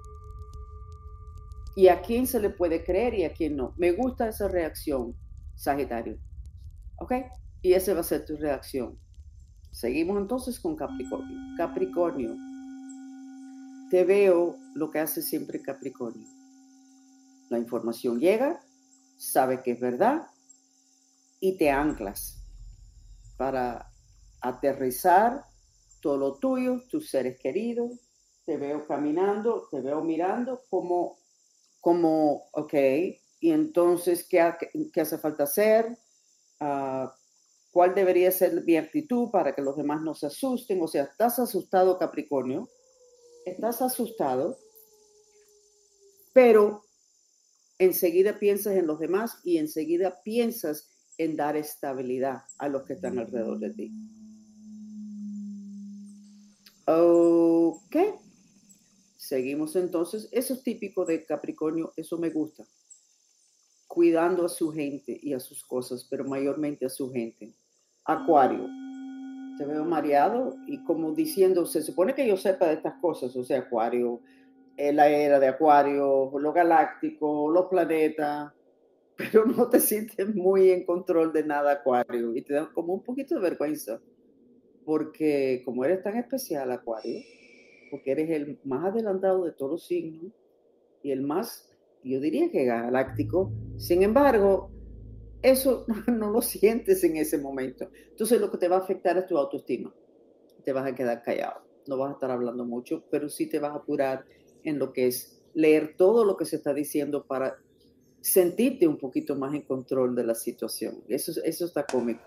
y 1.79 1.87
a 1.87 2.03
quién 2.03 2.27
se 2.27 2.41
le 2.41 2.51
puede 2.51 2.83
creer 2.83 3.15
y 3.15 3.23
a 3.23 3.33
quién 3.33 3.55
no. 3.55 3.73
Me 3.77 3.93
gusta 3.93 4.29
esa 4.29 4.49
reacción, 4.49 5.15
Sagitario. 5.55 6.19
¿Ok? 6.97 7.13
Y 7.63 7.75
esa 7.75 7.95
va 7.95 8.01
a 8.01 8.03
ser 8.03 8.25
tu 8.25 8.37
reacción. 8.37 8.99
Seguimos 9.71 10.19
entonces 10.19 10.59
con 10.59 10.75
Capricornio. 10.75 11.39
Capricornio, 11.57 12.35
te 13.93 14.03
veo 14.03 14.57
lo 14.75 14.91
que 14.91 14.99
hace 14.99 15.23
siempre 15.23 15.63
Capricornio. 15.63 16.27
La 17.49 17.61
información 17.61 18.19
llega, 18.19 18.59
sabe 19.17 19.63
que 19.63 19.71
es 19.71 19.81
verdad 19.81 20.27
y 21.41 21.57
te 21.57 21.71
anclas 21.71 22.43
para 23.37 23.93
aterrizar 24.41 25.45
todo 26.01 26.17
lo 26.17 26.35
tuyo, 26.39 26.83
tus 26.91 27.11
seres 27.11 27.39
queridos. 27.39 27.93
Te 28.45 28.57
veo 28.57 28.87
caminando, 28.87 29.69
te 29.71 29.81
veo 29.81 30.03
mirando 30.03 30.63
como 30.71 31.19
como, 31.81 32.49
ok, 32.53 32.75
y 33.41 33.51
entonces, 33.51 34.27
¿qué, 34.29 34.41
hace 35.01 35.19
falta 35.19 35.45
hacer? 35.45 35.97
Ah, 36.61 37.15
¿Cuál 37.71 37.95
debería 37.95 38.31
ser 38.31 38.65
mi 38.65 38.77
actitud 38.77 39.31
para 39.31 39.55
que 39.55 39.63
los 39.63 39.77
demás 39.77 40.03
no 40.03 40.15
se 40.15 40.27
asusten? 40.27 40.83
O 40.83 40.89
sea, 40.89 41.05
estás 41.05 41.39
asustado, 41.39 41.99
Capricornio, 41.99 42.69
estás 43.45 43.81
asustado, 43.83 44.59
pero 46.33 46.83
enseguida 47.79 48.39
piensas 48.39 48.75
en 48.75 48.87
los 48.87 48.99
demás 48.99 49.39
y 49.45 49.59
enseguida 49.59 50.21
piensas 50.23 50.91
en 51.19 51.37
dar 51.37 51.57
estabilidad 51.57 52.45
a 52.59 52.69
los 52.69 52.85
que 52.85 52.95
están 52.95 53.19
alrededor 53.19 53.59
de 53.59 53.71
ti. 53.71 53.93
Ok. 56.87 57.97
Seguimos 59.17 59.77
entonces. 59.77 60.29
Eso 60.33 60.55
es 60.55 60.63
típico 60.63 61.05
de 61.05 61.27
Capricornio, 61.27 61.93
eso 61.97 62.17
me 62.17 62.31
gusta. 62.31 62.65
Cuidando 63.87 64.47
a 64.47 64.49
su 64.49 64.73
gente 64.73 65.19
y 65.21 65.35
a 65.35 65.41
sus 65.41 65.65
cosas, 65.65 66.07
pero 66.09 66.25
mayormente 66.25 66.87
a 66.87 66.89
su 66.89 67.11
gente. 67.11 67.53
Acuario. 68.05 68.67
Te 69.59 69.67
veo 69.67 69.85
mareado 69.85 70.55
y 70.67 70.83
como 70.85 71.13
diciendo, 71.13 71.67
se 71.67 71.83
supone 71.83 72.15
que 72.15 72.27
yo 72.27 72.37
sepa 72.37 72.69
de 72.69 72.75
estas 72.75 72.95
cosas, 73.01 73.35
o 73.35 73.45
sea, 73.45 73.59
Acuario, 73.59 74.21
eh, 74.77 74.93
la 74.93 75.09
era 75.09 75.41
de 75.41 75.49
Acuario, 75.49 76.31
lo 76.39 76.53
galáctico, 76.53 77.51
los 77.51 77.67
planetas, 77.67 78.53
pero 79.19 79.45
no 79.45 79.69
te 79.69 79.81
sientes 79.81 80.33
muy 80.33 80.71
en 80.71 80.87
control 80.87 81.33
de 81.33 81.45
nada, 81.45 81.73
Acuario, 81.73 82.37
y 82.37 82.43
te 82.43 82.55
da 82.55 82.71
como 82.73 82.95
un 82.95 83.03
poquito 83.03 83.35
de 83.35 83.41
vergüenza, 83.41 84.01
porque 84.85 85.63
como 85.65 85.85
eres 85.85 86.05
tan 86.05 86.17
especial, 86.17 86.71
Acuario, 86.71 87.21
porque 87.91 88.13
eres 88.13 88.31
el 88.31 88.61
más 88.63 88.87
adelantado 88.87 89.45
de 89.45 89.53
todos 89.53 89.73
los 89.73 89.87
signos 89.87 90.33
y 91.03 91.11
el 91.11 91.23
más, 91.23 91.69
yo 92.05 92.21
diría 92.21 92.49
que 92.53 92.65
galáctico, 92.65 93.53
sin 93.77 94.05
embargo, 94.05 94.71
eso 95.43 95.85
no 96.07 96.31
lo 96.31 96.41
sientes 96.41 97.03
en 97.03 97.17
ese 97.17 97.39
momento. 97.39 97.91
Entonces 98.11 98.41
lo 98.41 98.53
que 98.53 98.59
te 98.59 98.69
va 98.69 98.77
a 98.77 98.81
afectar 98.81 99.19
es 99.19 99.27
tu 99.27 99.37
autoestima. 99.37 99.93
Te 100.65 100.73
vas 100.73 100.87
a 100.87 100.95
quedar 100.95 101.23
callado, 101.23 101.63
no 101.89 101.97
vas 101.97 102.11
a 102.11 102.13
estar 102.13 102.31
hablando 102.31 102.65
mucho, 102.65 103.05
pero 103.11 103.29
sí 103.29 103.49
te 103.49 103.59
vas 103.59 103.73
a 103.73 103.79
apurar 103.79 104.27
en 104.63 104.79
lo 104.79 104.93
que 104.93 105.09
es 105.09 105.43
leer 105.55 105.97
todo 105.97 106.25
lo 106.25 106.37
que 106.37 106.45
se 106.45 106.57
está 106.57 106.73
diciendo 106.73 107.27
para 107.27 107.59
sentirte 108.21 108.87
un 108.87 108.99
poquito 108.99 109.37
más 109.37 109.55
en 109.55 109.63
control 109.63 110.15
de 110.15 110.25
la 110.25 110.35
situación. 110.35 111.03
Eso, 111.09 111.33
eso 111.45 111.65
está 111.65 111.85
cómico. 111.87 112.25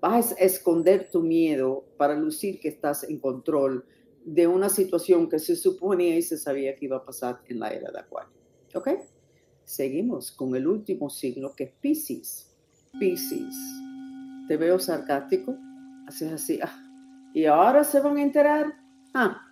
Vas 0.00 0.32
a 0.32 0.44
esconder 0.44 1.10
tu 1.10 1.20
miedo 1.20 1.84
para 1.96 2.14
lucir 2.14 2.60
que 2.60 2.68
estás 2.68 3.04
en 3.04 3.18
control 3.18 3.84
de 4.24 4.46
una 4.46 4.68
situación 4.68 5.28
que 5.28 5.38
se 5.38 5.56
suponía 5.56 6.16
y 6.16 6.22
se 6.22 6.36
sabía 6.36 6.74
que 6.76 6.86
iba 6.86 6.96
a 6.96 7.04
pasar 7.04 7.40
en 7.48 7.60
la 7.60 7.70
era 7.70 7.90
de 7.90 8.00
Acuario. 8.00 8.32
¿Ok? 8.74 8.90
Seguimos 9.64 10.30
con 10.32 10.54
el 10.54 10.66
último 10.66 11.10
signo 11.10 11.54
que 11.54 11.64
es 11.64 11.72
Pisces. 11.80 12.54
Pisces. 12.98 13.54
Te 14.48 14.56
veo 14.56 14.78
sarcástico. 14.78 15.56
Haces 16.06 16.32
así. 16.32 16.60
Ah. 16.62 16.82
Y 17.34 17.46
ahora 17.46 17.84
se 17.84 18.00
van 18.00 18.16
a 18.16 18.22
enterar. 18.22 18.74
Ah, 19.14 19.46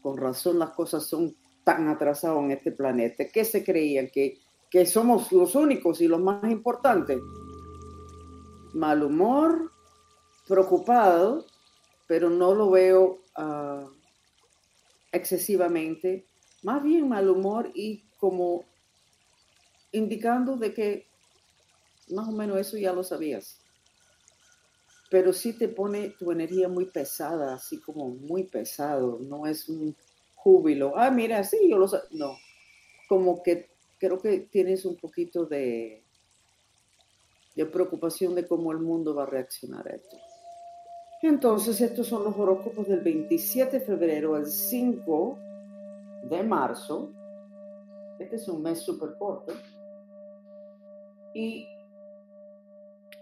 con 0.00 0.16
razón 0.16 0.58
las 0.58 0.70
cosas 0.70 1.04
son 1.04 1.36
tan 1.76 1.88
atrasadas 1.88 2.38
en 2.38 2.50
este 2.50 2.72
planeta. 2.72 3.28
¿Qué 3.28 3.44
se 3.44 3.64
creían? 3.64 4.08
¿Que, 4.08 4.38
que 4.70 4.86
somos 4.86 5.30
los 5.32 5.54
únicos 5.54 6.00
y 6.00 6.08
los 6.08 6.20
más 6.20 6.50
importantes? 6.50 7.20
Mal 8.74 9.02
humor, 9.02 9.70
preocupado, 10.48 11.46
pero 12.06 12.30
no 12.30 12.54
lo 12.54 12.70
veo 12.70 13.20
uh, 13.38 13.88
excesivamente. 15.12 16.26
Más 16.62 16.82
bien 16.82 17.08
mal 17.08 17.28
humor 17.30 17.70
y 17.74 18.04
como 18.18 18.64
indicando 19.92 20.56
de 20.56 20.74
que 20.74 21.06
más 22.10 22.28
o 22.28 22.32
menos 22.32 22.58
eso 22.58 22.76
ya 22.76 22.92
lo 22.92 23.02
sabías. 23.02 23.60
Pero 25.10 25.32
sí 25.32 25.52
te 25.52 25.68
pone 25.68 26.10
tu 26.10 26.30
energía 26.30 26.68
muy 26.68 26.86
pesada, 26.86 27.54
así 27.54 27.80
como 27.80 28.08
muy 28.08 28.44
pesado. 28.44 29.18
No 29.20 29.46
es 29.46 29.68
un 29.68 29.96
júbilo. 30.42 30.92
Ah, 30.96 31.10
mira, 31.10 31.42
sí, 31.44 31.68
yo 31.68 31.78
lo 31.78 31.88
sé. 31.88 31.98
No. 32.10 32.36
Como 33.08 33.42
que 33.42 33.70
creo 33.98 34.20
que 34.20 34.40
tienes 34.40 34.84
un 34.84 34.96
poquito 34.96 35.46
de, 35.46 36.02
de 37.54 37.66
preocupación 37.66 38.34
de 38.34 38.46
cómo 38.46 38.72
el 38.72 38.78
mundo 38.78 39.14
va 39.14 39.24
a 39.24 39.26
reaccionar 39.26 39.86
a 39.88 39.96
esto. 39.96 40.16
Entonces, 41.22 41.80
estos 41.80 42.06
son 42.06 42.24
los 42.24 42.36
horóscopos 42.36 42.88
del 42.88 43.00
27 43.00 43.80
de 43.80 43.84
febrero 43.84 44.34
al 44.34 44.46
5 44.46 45.38
de 46.30 46.42
marzo. 46.42 47.10
Este 48.18 48.36
es 48.36 48.48
un 48.48 48.62
mes 48.62 48.78
súper 48.78 49.14
corto. 49.18 49.52
Y 51.34 51.68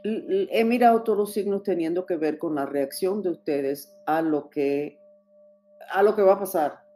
he 0.04 0.64
mirado 0.64 1.02
todos 1.02 1.18
los 1.18 1.32
signos 1.32 1.64
teniendo 1.64 2.06
que 2.06 2.16
ver 2.16 2.38
con 2.38 2.54
la 2.54 2.66
reacción 2.66 3.20
de 3.22 3.30
ustedes 3.30 3.92
a 4.06 4.22
lo 4.22 4.48
que, 4.48 4.98
a 5.90 6.02
lo 6.02 6.14
que 6.14 6.22
va 6.22 6.34
a 6.34 6.38
pasar. 6.38 6.87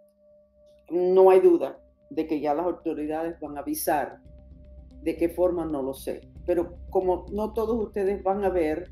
No 0.91 1.31
hay 1.31 1.41
duda 1.41 1.79
de 2.11 2.27
que 2.27 2.41
ya 2.41 2.55
las 2.55 2.67
autoridades 2.67 3.39
van 3.41 3.57
a 3.57 3.61
avisar. 3.61 4.21
De 5.03 5.17
qué 5.17 5.29
forma 5.29 5.65
no 5.65 5.83
lo 5.83 5.95
sé. 5.95 6.21
Pero 6.47 6.77
como 6.91 7.27
no 7.33 7.53
todos 7.53 7.87
ustedes 7.87 8.23
van 8.23 8.45
a 8.45 8.51
ver 8.51 8.91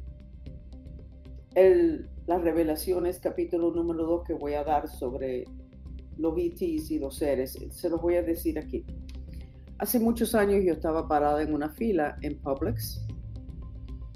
el, 1.55 2.09
las 2.27 2.43
revelaciones, 2.43 3.21
capítulo 3.21 3.73
número 3.73 4.07
2 4.07 4.25
que 4.25 4.35
voy 4.35 4.55
a 4.55 4.65
dar 4.65 4.89
sobre 4.89 5.45
los 6.17 6.35
ETs 6.37 6.91
y 6.91 6.99
los 6.99 7.17
seres, 7.17 7.59
se 7.71 7.89
los 7.89 8.01
voy 8.01 8.17
a 8.17 8.23
decir 8.23 8.59
aquí. 8.59 8.85
Hace 9.79 9.99
muchos 9.99 10.35
años 10.35 10.63
yo 10.65 10.75
estaba 10.75 11.09
parada 11.09 11.43
en 11.43 11.55
una 11.55 11.71
fila 11.71 12.19
en 12.21 12.39
Publix 12.41 13.07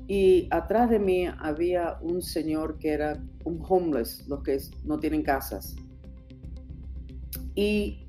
y 0.06 0.46
atrás 0.50 0.90
de 0.90 0.98
mí 0.98 1.26
había 1.38 1.98
un 2.02 2.20
señor 2.20 2.78
que 2.78 2.90
era 2.90 3.24
un 3.44 3.62
homeless, 3.66 4.28
los 4.28 4.42
que 4.42 4.58
no 4.84 5.00
tienen 5.00 5.22
casas. 5.22 5.74
Y 7.54 8.08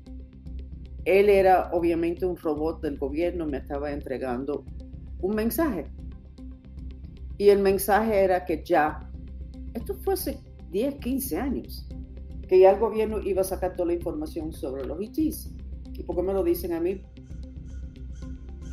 él 1.04 1.28
era 1.28 1.70
obviamente 1.72 2.26
un 2.26 2.36
robot 2.36 2.82
del 2.82 2.98
gobierno, 2.98 3.46
me 3.46 3.58
estaba 3.58 3.92
entregando 3.92 4.64
un 5.20 5.34
mensaje. 5.34 5.86
Y 7.38 7.50
el 7.50 7.60
mensaje 7.60 8.24
era 8.24 8.44
que 8.44 8.64
ya, 8.64 9.10
esto 9.74 9.94
fue 9.94 10.14
hace 10.14 10.38
10, 10.70 10.96
15 10.96 11.36
años, 11.36 11.88
que 12.48 12.58
ya 12.58 12.70
el 12.70 12.80
gobierno 12.80 13.20
iba 13.20 13.42
a 13.42 13.44
sacar 13.44 13.74
toda 13.74 13.88
la 13.88 13.94
información 13.94 14.52
sobre 14.52 14.84
los 14.84 15.00
ITs. 15.00 15.52
¿Y 15.94 16.02
por 16.02 16.16
qué 16.16 16.22
me 16.22 16.32
lo 16.32 16.42
dicen 16.42 16.72
a 16.72 16.80
mí? 16.80 17.02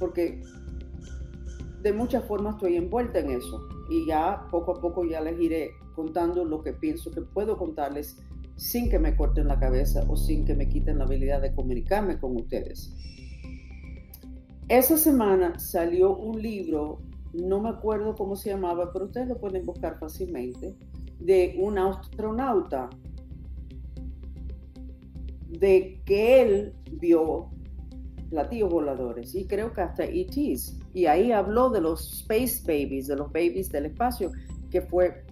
porque 0.04 0.42
de 1.82 1.94
muchas 1.94 2.26
formas 2.26 2.56
estoy 2.56 2.76
envuelta 2.76 3.20
en 3.20 3.32
eso 3.32 3.68
y 3.90 4.06
ya 4.06 4.46
poco 4.52 4.74
a 4.74 4.82
poco 4.82 5.06
ya 5.06 5.22
les 5.22 5.40
iré 5.40 5.72
contando 5.96 6.44
lo 6.44 6.62
que 6.62 6.74
pienso 6.74 7.10
que 7.10 7.22
puedo 7.22 7.58
contarles 7.58 8.18
sin 8.64 8.90
que 8.90 8.98
me 8.98 9.14
corten 9.14 9.50
la 9.50 9.60
cabeza 9.60 10.06
o 10.08 10.16
sin 10.16 10.46
que 10.46 10.56
me 10.56 10.70
quiten 10.70 10.98
la 10.98 11.04
habilidad 11.04 11.42
de 11.42 11.54
comunicarme 11.54 12.18
con 12.18 12.38
ustedes. 12.38 12.96
Esa 14.70 14.98
semana 14.98 15.60
salió 15.60 16.16
un 16.16 16.42
libro, 16.42 17.02
no 17.34 17.60
me 17.60 17.68
acuerdo 17.68 18.16
cómo 18.16 18.38
se 18.38 18.52
llamaba, 18.52 18.94
pero 18.94 19.06
ustedes 19.06 19.28
lo 19.28 19.38
pueden 19.38 19.66
buscar 19.66 20.00
fácilmente, 20.00 20.78
de 21.20 21.58
un 21.60 21.78
astronauta, 21.78 22.90
de 25.50 26.02
que 26.06 26.42
él 26.42 26.74
vio 26.94 27.50
platillos 28.30 28.72
voladores 28.72 29.36
y 29.36 29.46
creo 29.46 29.74
que 29.74 29.82
hasta 29.82 30.06
ETs. 30.06 30.80
Y 30.94 31.08
ahí 31.08 31.34
habló 31.34 31.70
de 31.70 31.82
los 31.82 32.22
Space 32.22 32.62
Babies, 32.66 33.08
de 33.08 33.18
los 33.18 33.28
babies 33.28 33.70
del 33.74 33.88
espacio, 33.88 34.32
que 34.72 34.82
fue 34.82 35.26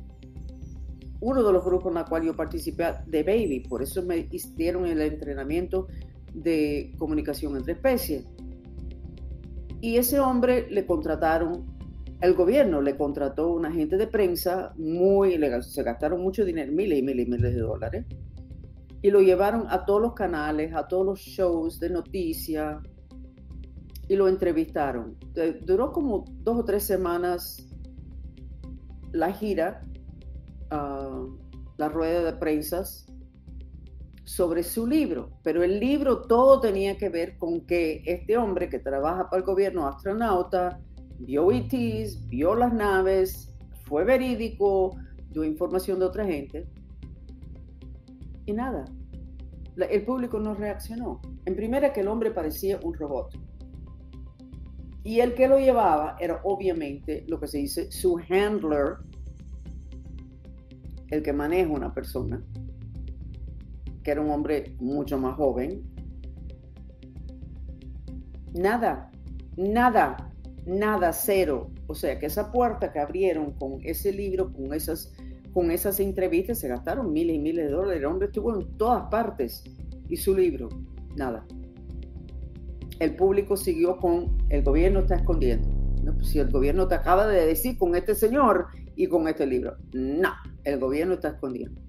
uno 1.22 1.44
de 1.44 1.54
los 1.54 1.64
grupos 1.64 1.92
en 1.92 2.00
el 2.00 2.06
cual 2.06 2.24
yo 2.24 2.36
participé 2.36 2.86
de 3.06 3.24
Baby. 3.24 3.62
Por 3.62 3.82
eso 3.82 4.04
me 4.04 4.28
hicieron 4.32 4.86
el 4.86 5.02
entrenamiento 5.02 5.88
de 6.34 6.94
comunicación 6.98 7.56
entre 7.56 7.74
especies. 7.74 8.26
Y 9.80 9.98
ese 9.98 10.20
hombre 10.20 10.68
le 10.70 10.86
contrataron, 10.86 11.66
el 12.22 12.34
gobierno 12.34 12.82
le 12.82 12.98
contrató 12.98 13.52
un 13.52 13.66
agente 13.66 13.98
de 13.98 14.08
prensa 14.08 14.74
muy 14.78 15.38
legal, 15.38 15.64
se 15.64 15.84
gastaron 15.84 16.22
mucho 16.22 16.46
dinero, 16.46 16.72
miles 16.72 17.00
y 17.00 17.02
miles 17.02 17.28
y 17.28 17.32
miles 17.32 17.56
de 17.56 17.62
dólares, 17.62 18.06
y 19.02 19.10
lo 19.10 19.22
llevaron 19.22 19.66
a 19.70 19.86
todos 19.86 20.02
los 20.02 20.14
canales, 20.14 20.74
a 20.76 20.88
todos 20.88 21.06
los 21.06 21.20
shows 21.20 21.80
de 21.80 21.90
noticias, 21.90 22.78
y 24.08 24.16
lo 24.16 24.28
entrevistaron. 24.28 25.18
Duró 25.66 25.92
como 25.92 26.26
dos 26.44 26.60
o 26.60 26.66
tres 26.66 26.84
semanas 26.84 27.68
la 29.14 29.32
gira, 29.32 29.84
ah, 30.72 31.26
la 31.78 31.90
rueda 31.90 32.24
de 32.24 32.34
prensas 32.34 33.06
sobre 34.24 34.64
su 34.64 34.88
libro, 34.88 35.30
pero 35.44 35.64
el 35.64 35.80
libro 35.80 36.22
todo 36.22 36.62
tenía 36.62 36.98
que 36.98 37.10
ver 37.10 37.38
con 37.38 37.62
que 37.66 38.02
este 38.06 38.38
hombre 38.38 38.70
que 38.70 38.80
trabaja 38.80 39.30
para 39.30 39.42
el 39.42 39.46
gobierno, 39.46 39.88
astronauta, 39.88 40.80
vio 41.20 41.52
ETs, 41.52 42.28
vio 42.30 42.56
las 42.56 42.74
naves, 42.74 43.54
fue 43.86 44.04
verídico, 44.04 44.96
dio 45.32 45.44
información 45.44 46.00
de 46.00 46.06
otra 46.06 46.26
gente 46.26 46.68
y 48.46 48.54
nada. 48.54 48.86
El 49.78 50.04
público 50.06 50.40
no 50.40 50.54
reaccionó. 50.54 51.22
En 51.46 51.56
primera 51.56 51.94
que 51.94 52.02
el 52.02 52.08
hombre 52.08 52.32
parecía 52.32 52.80
un 52.84 52.94
robot. 52.94 53.34
Y 55.04 55.20
el 55.20 55.34
que 55.34 55.48
lo 55.48 55.58
llevaba 55.58 56.18
era 56.20 56.42
obviamente 56.44 57.26
lo 57.28 57.40
que 57.40 57.48
se 57.48 57.58
dice 57.58 57.92
su 57.92 58.20
handler, 58.30 58.98
el 61.12 61.22
que 61.22 61.34
maneja 61.34 61.70
una 61.70 61.94
persona, 61.94 62.42
que 64.04 64.12
era 64.12 64.22
un 64.22 64.32
hombre 64.32 64.76
mucho 64.80 65.20
más 65.20 65.36
joven. 65.36 65.84
Nada, 68.54 69.12
nada. 69.56 70.18
nada, 70.66 71.14
cero. 71.14 71.70
O 71.88 71.96
sea 71.96 72.18
que 72.18 72.26
esa 72.26 72.52
puerta 72.52 72.92
que 72.92 73.00
abrieron 73.00 73.52
con 73.54 73.80
ese 73.84 74.12
libro, 74.12 74.52
con 74.54 74.74
esas, 74.74 75.14
con 75.54 75.70
esas 75.72 76.00
entrevistas, 76.00 76.60
se 76.60 76.68
gastaron 76.68 77.12
miles 77.12 77.36
y 77.36 77.40
miles 77.40 77.66
de 77.66 77.72
dólares. 77.72 78.00
El 78.00 78.06
hombre 78.06 78.28
estuvo 78.28 78.56
en 78.56 78.78
todas 78.78 79.10
partes. 79.10 79.64
Y 80.10 80.18
su 80.18 80.36
libro, 80.36 80.68
nada. 81.16 81.46
El 83.00 83.16
público 83.16 83.56
siguió 83.56 83.98
con 83.98 84.38
el 84.50 84.64
gobierno 84.64 85.00
está 85.00 85.16
escondiendo. 85.16 85.70
Pues 86.14 86.28
si 86.28 86.40
el 86.40 86.52
gobierno 86.52 86.88
te 86.88 86.96
acaba 86.96 87.28
de 87.28 87.46
decir 87.46 87.78
con 87.78 87.96
este 87.96 88.16
señor 88.16 88.68
y 88.96 89.08
con 89.08 89.28
este 89.28 89.46
libro. 89.46 89.78
No, 89.94 90.32
el 90.64 90.80
gobierno 90.80 91.16
está 91.16 91.30
escondiendo. 91.30 91.82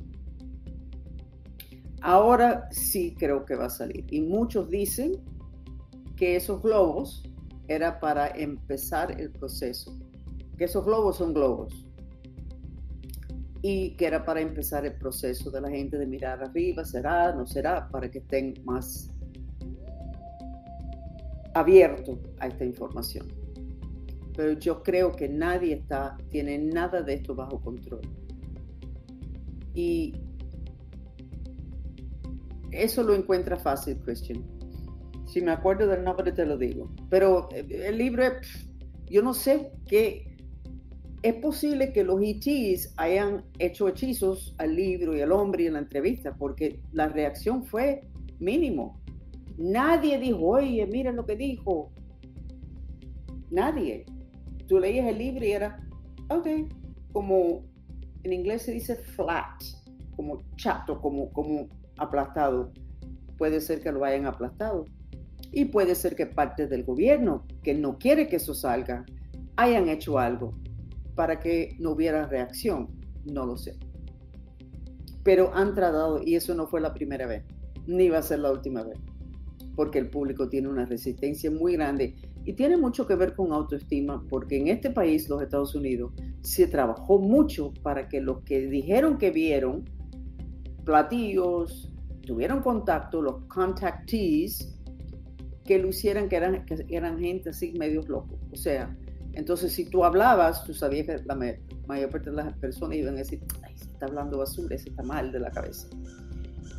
Ahora 2.02 2.68
sí 2.72 3.14
creo 3.16 3.44
que 3.44 3.54
va 3.54 3.66
a 3.66 3.70
salir. 3.70 4.04
Y 4.10 4.20
muchos 4.20 4.68
dicen 4.68 5.12
que 6.16 6.36
esos 6.36 6.60
globos 6.60 7.22
era 7.68 8.00
para 8.00 8.28
empezar 8.28 9.20
el 9.20 9.30
proceso. 9.30 9.96
Que 10.58 10.64
esos 10.64 10.84
globos 10.84 11.18
son 11.18 11.32
globos. 11.32 11.86
Y 13.62 13.96
que 13.96 14.06
era 14.06 14.24
para 14.24 14.40
empezar 14.40 14.84
el 14.84 14.94
proceso 14.94 15.50
de 15.52 15.60
la 15.60 15.70
gente 15.70 15.96
de 15.96 16.06
mirar 16.06 16.42
arriba, 16.42 16.84
será, 16.84 17.32
no 17.32 17.46
será, 17.46 17.88
para 17.88 18.10
que 18.10 18.18
estén 18.18 18.54
más 18.64 19.08
abiertos 21.54 22.18
a 22.40 22.48
esta 22.48 22.64
información. 22.64 23.28
Pero 24.36 24.58
yo 24.58 24.82
creo 24.82 25.12
que 25.12 25.28
nadie 25.28 25.74
está, 25.74 26.16
tiene 26.30 26.58
nada 26.58 27.02
de 27.02 27.14
esto 27.14 27.36
bajo 27.36 27.60
control. 27.60 28.00
Y 29.74 30.14
eso 32.72 33.02
lo 33.02 33.14
encuentra 33.14 33.58
fácil, 33.58 33.98
Christian. 33.98 34.42
Si 35.26 35.40
me 35.40 35.52
acuerdo 35.52 35.86
del 35.86 36.04
nombre 36.04 36.32
te 36.32 36.44
lo 36.44 36.56
digo. 36.56 36.90
Pero 37.08 37.48
eh, 37.52 37.86
el 37.86 37.98
libro, 37.98 38.24
yo 39.06 39.22
no 39.22 39.34
sé 39.34 39.72
qué. 39.86 40.28
Es 41.22 41.34
posible 41.34 41.92
que 41.92 42.02
los 42.02 42.20
ETs 42.20 42.94
hayan 42.96 43.44
hecho 43.60 43.88
hechizos 43.88 44.54
al 44.58 44.74
libro 44.74 45.16
y 45.16 45.20
al 45.20 45.30
hombre 45.30 45.64
y 45.64 45.66
en 45.68 45.74
la 45.74 45.78
entrevista, 45.78 46.34
porque 46.36 46.80
la 46.92 47.08
reacción 47.08 47.64
fue 47.64 48.02
mínimo. 48.40 49.00
Nadie 49.56 50.18
dijo, 50.18 50.40
oye, 50.40 50.84
miren 50.86 51.16
lo 51.16 51.24
que 51.24 51.36
dijo. 51.36 51.92
Nadie. 53.50 54.04
Tú 54.66 54.80
leías 54.80 55.06
el 55.06 55.18
libro 55.18 55.44
y 55.44 55.52
era, 55.52 55.78
ok, 56.28 56.48
como 57.12 57.71
en 58.24 58.32
inglés 58.32 58.62
se 58.62 58.72
dice 58.72 58.96
flat, 58.96 59.62
como 60.16 60.42
chato, 60.56 61.00
como, 61.00 61.32
como 61.32 61.68
aplastado. 61.98 62.72
Puede 63.36 63.60
ser 63.60 63.80
que 63.80 63.92
lo 63.92 64.04
hayan 64.04 64.26
aplastado. 64.26 64.84
Y 65.50 65.66
puede 65.66 65.94
ser 65.94 66.14
que 66.16 66.26
parte 66.26 66.66
del 66.66 66.84
gobierno, 66.84 67.46
que 67.62 67.74
no 67.74 67.98
quiere 67.98 68.28
que 68.28 68.36
eso 68.36 68.54
salga, 68.54 69.04
hayan 69.56 69.88
hecho 69.88 70.18
algo 70.18 70.54
para 71.14 71.40
que 71.40 71.76
no 71.78 71.90
hubiera 71.90 72.26
reacción. 72.26 72.88
No 73.24 73.44
lo 73.46 73.56
sé. 73.56 73.76
Pero 75.22 75.54
han 75.54 75.74
tratado, 75.74 76.20
y 76.24 76.36
eso 76.36 76.54
no 76.54 76.66
fue 76.66 76.80
la 76.80 76.94
primera 76.94 77.26
vez, 77.26 77.44
ni 77.86 78.08
va 78.08 78.18
a 78.18 78.22
ser 78.22 78.40
la 78.40 78.50
última 78.50 78.82
vez, 78.82 78.98
porque 79.76 79.98
el 79.98 80.10
público 80.10 80.48
tiene 80.48 80.68
una 80.68 80.84
resistencia 80.84 81.50
muy 81.50 81.74
grande 81.74 82.16
y 82.44 82.54
tiene 82.54 82.76
mucho 82.76 83.06
que 83.06 83.14
ver 83.14 83.34
con 83.34 83.52
autoestima, 83.52 84.24
porque 84.28 84.58
en 84.58 84.68
este 84.68 84.90
país, 84.90 85.28
los 85.28 85.40
Estados 85.40 85.74
Unidos, 85.76 86.12
se 86.42 86.66
trabajó 86.66 87.18
mucho 87.18 87.72
para 87.82 88.08
que 88.08 88.20
los 88.20 88.42
que 88.42 88.66
dijeron 88.66 89.18
que 89.18 89.30
vieron 89.30 89.84
platillos, 90.84 91.92
tuvieron 92.26 92.60
contacto, 92.62 93.22
los 93.22 93.44
contactees, 93.46 94.78
que 95.64 95.78
lo 95.78 95.88
hicieran 95.88 96.28
que 96.28 96.36
eran, 96.36 96.64
que 96.66 96.84
eran 96.88 97.18
gente 97.18 97.50
así 97.50 97.72
medios 97.78 98.08
locos. 98.08 98.38
O 98.52 98.56
sea, 98.56 98.96
entonces 99.32 99.72
si 99.72 99.84
tú 99.84 100.04
hablabas, 100.04 100.64
tú 100.64 100.74
sabías 100.74 101.06
que 101.06 101.16
la 101.24 101.36
mayor 101.86 102.10
parte 102.10 102.30
de 102.30 102.36
las 102.36 102.52
personas 102.58 102.96
iban 102.96 103.14
a 103.14 103.18
decir, 103.18 103.40
ay, 103.62 103.76
se 103.76 103.84
está 103.84 104.06
hablando 104.06 104.38
basura, 104.38 104.76
se 104.76 104.90
está 104.90 105.02
mal 105.02 105.30
de 105.32 105.40
la 105.40 105.50
cabeza. 105.50 105.88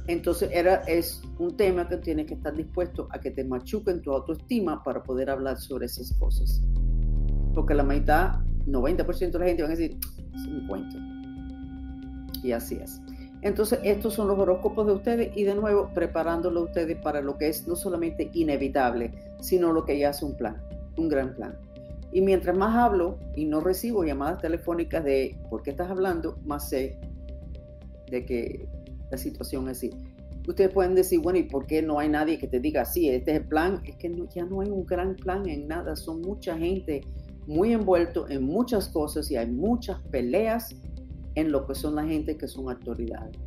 Entonces 0.07 0.49
era, 0.51 0.75
es 0.81 1.21
un 1.39 1.55
tema 1.55 1.87
que 1.87 1.97
tienes 1.97 2.27
que 2.27 2.33
estar 2.33 2.53
dispuesto 2.53 3.07
a 3.11 3.19
que 3.19 3.31
te 3.31 3.45
machuquen 3.45 4.01
tu 4.01 4.11
autoestima 4.11 4.83
para 4.83 5.01
poder 5.01 5.29
hablar 5.29 5.57
sobre 5.57 5.85
esas 5.85 6.13
cosas. 6.19 6.61
Porque 7.53 7.73
la 7.73 7.83
mitad, 7.83 8.41
90% 8.67 9.31
de 9.31 9.39
la 9.39 9.45
gente 9.45 9.63
van 9.63 9.71
a 9.71 9.75
decir, 9.75 9.97
es 10.35 10.47
un 10.47 10.67
cuento. 10.67 10.97
Y 12.43 12.51
así 12.51 12.75
es. 12.75 13.01
Entonces, 13.41 13.79
estos 13.83 14.13
son 14.13 14.29
los 14.29 14.39
horóscopos 14.39 14.87
de 14.87 14.93
ustedes 14.93 15.37
y 15.37 15.43
de 15.43 15.53
nuevo 15.53 15.89
preparándolo 15.93 16.63
ustedes 16.63 16.97
para 16.97 17.21
lo 17.21 17.37
que 17.37 17.49
es 17.49 17.67
no 17.67 17.75
solamente 17.75 18.29
inevitable, 18.33 19.11
sino 19.41 19.73
lo 19.73 19.83
que 19.83 19.99
ya 19.99 20.11
es 20.11 20.23
un 20.23 20.35
plan, 20.37 20.61
un 20.97 21.09
gran 21.09 21.35
plan. 21.35 21.57
Y 22.13 22.21
mientras 22.21 22.55
más 22.55 22.75
hablo 22.75 23.17
y 23.35 23.45
no 23.45 23.59
recibo 23.59 24.05
llamadas 24.05 24.39
telefónicas 24.39 25.03
de 25.03 25.35
por 25.49 25.61
qué 25.61 25.71
estás 25.71 25.89
hablando, 25.89 26.37
más 26.45 26.69
sé 26.69 26.97
de 28.09 28.23
que 28.23 28.65
la 29.11 29.17
situación 29.17 29.67
es 29.67 29.77
así. 29.77 29.91
Ustedes 30.47 30.71
pueden 30.71 30.95
decir, 30.95 31.19
bueno, 31.19 31.39
¿y 31.39 31.43
por 31.43 31.65
qué 31.65 31.81
no 31.81 31.99
hay 31.99 32.09
nadie 32.09 32.37
que 32.37 32.47
te 32.47 32.59
diga, 32.59 32.85
sí, 32.85 33.09
este 33.09 33.31
es 33.31 33.37
el 33.41 33.47
plan? 33.47 33.81
Es 33.85 33.95
que 33.95 34.13
ya 34.33 34.45
no 34.45 34.61
hay 34.61 34.69
un 34.69 34.85
gran 34.85 35.15
plan 35.15 35.49
en 35.49 35.67
nada, 35.67 35.95
son 35.95 36.21
mucha 36.21 36.57
gente 36.57 37.01
muy 37.47 37.73
envuelto 37.73 38.29
en 38.29 38.43
muchas 38.43 38.89
cosas 38.89 39.29
y 39.31 39.35
hay 39.35 39.47
muchas 39.47 39.99
peleas 40.11 40.75
en 41.35 41.51
lo 41.51 41.65
que 41.65 41.75
son 41.75 41.95
la 41.95 42.05
gente 42.05 42.37
que 42.37 42.47
son 42.47 42.69
autoridades. 42.69 43.37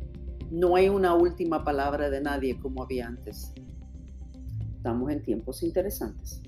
No 0.51 0.75
hay 0.75 0.89
una 0.89 1.13
última 1.13 1.63
palabra 1.63 2.09
de 2.09 2.21
nadie 2.21 2.59
como 2.59 2.83
había 2.83 3.07
antes. 3.07 3.53
Estamos 4.77 5.11
en 5.11 5.21
tiempos 5.21 5.63
interesantes, 5.63 6.41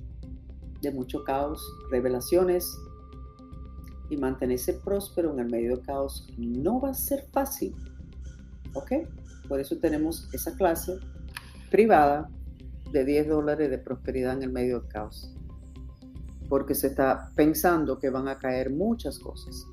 de 0.81 0.91
mucho 0.91 1.23
caos, 1.23 1.61
revelaciones 1.91 2.71
y 4.09 4.17
mantenerse 4.17 4.73
próspero 4.73 5.33
en 5.33 5.39
el 5.39 5.49
medio 5.49 5.75
del 5.75 5.85
caos 5.85 6.27
no 6.37 6.79
va 6.79 6.91
a 6.91 6.93
ser 6.93 7.25
fácil. 7.31 7.75
¿Ok? 8.73 8.91
Por 9.47 9.59
eso 9.59 9.77
tenemos 9.77 10.29
esa 10.33 10.55
clase 10.55 10.99
privada 11.69 12.29
de 12.91 13.05
10 13.05 13.27
dólares 13.27 13.69
de 13.69 13.77
prosperidad 13.77 14.33
en 14.33 14.43
el 14.43 14.51
medio 14.51 14.79
del 14.79 14.89
caos. 14.89 15.35
Porque 16.49 16.75
se 16.75 16.87
está 16.87 17.31
pensando 17.35 17.99
que 17.99 18.09
van 18.09 18.27
a 18.27 18.39
caer 18.39 18.71
muchas 18.71 19.19
cosas 19.19 19.65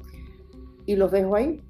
y 0.86 0.96
los 0.96 1.10
dejo 1.10 1.34
ahí. 1.34 1.62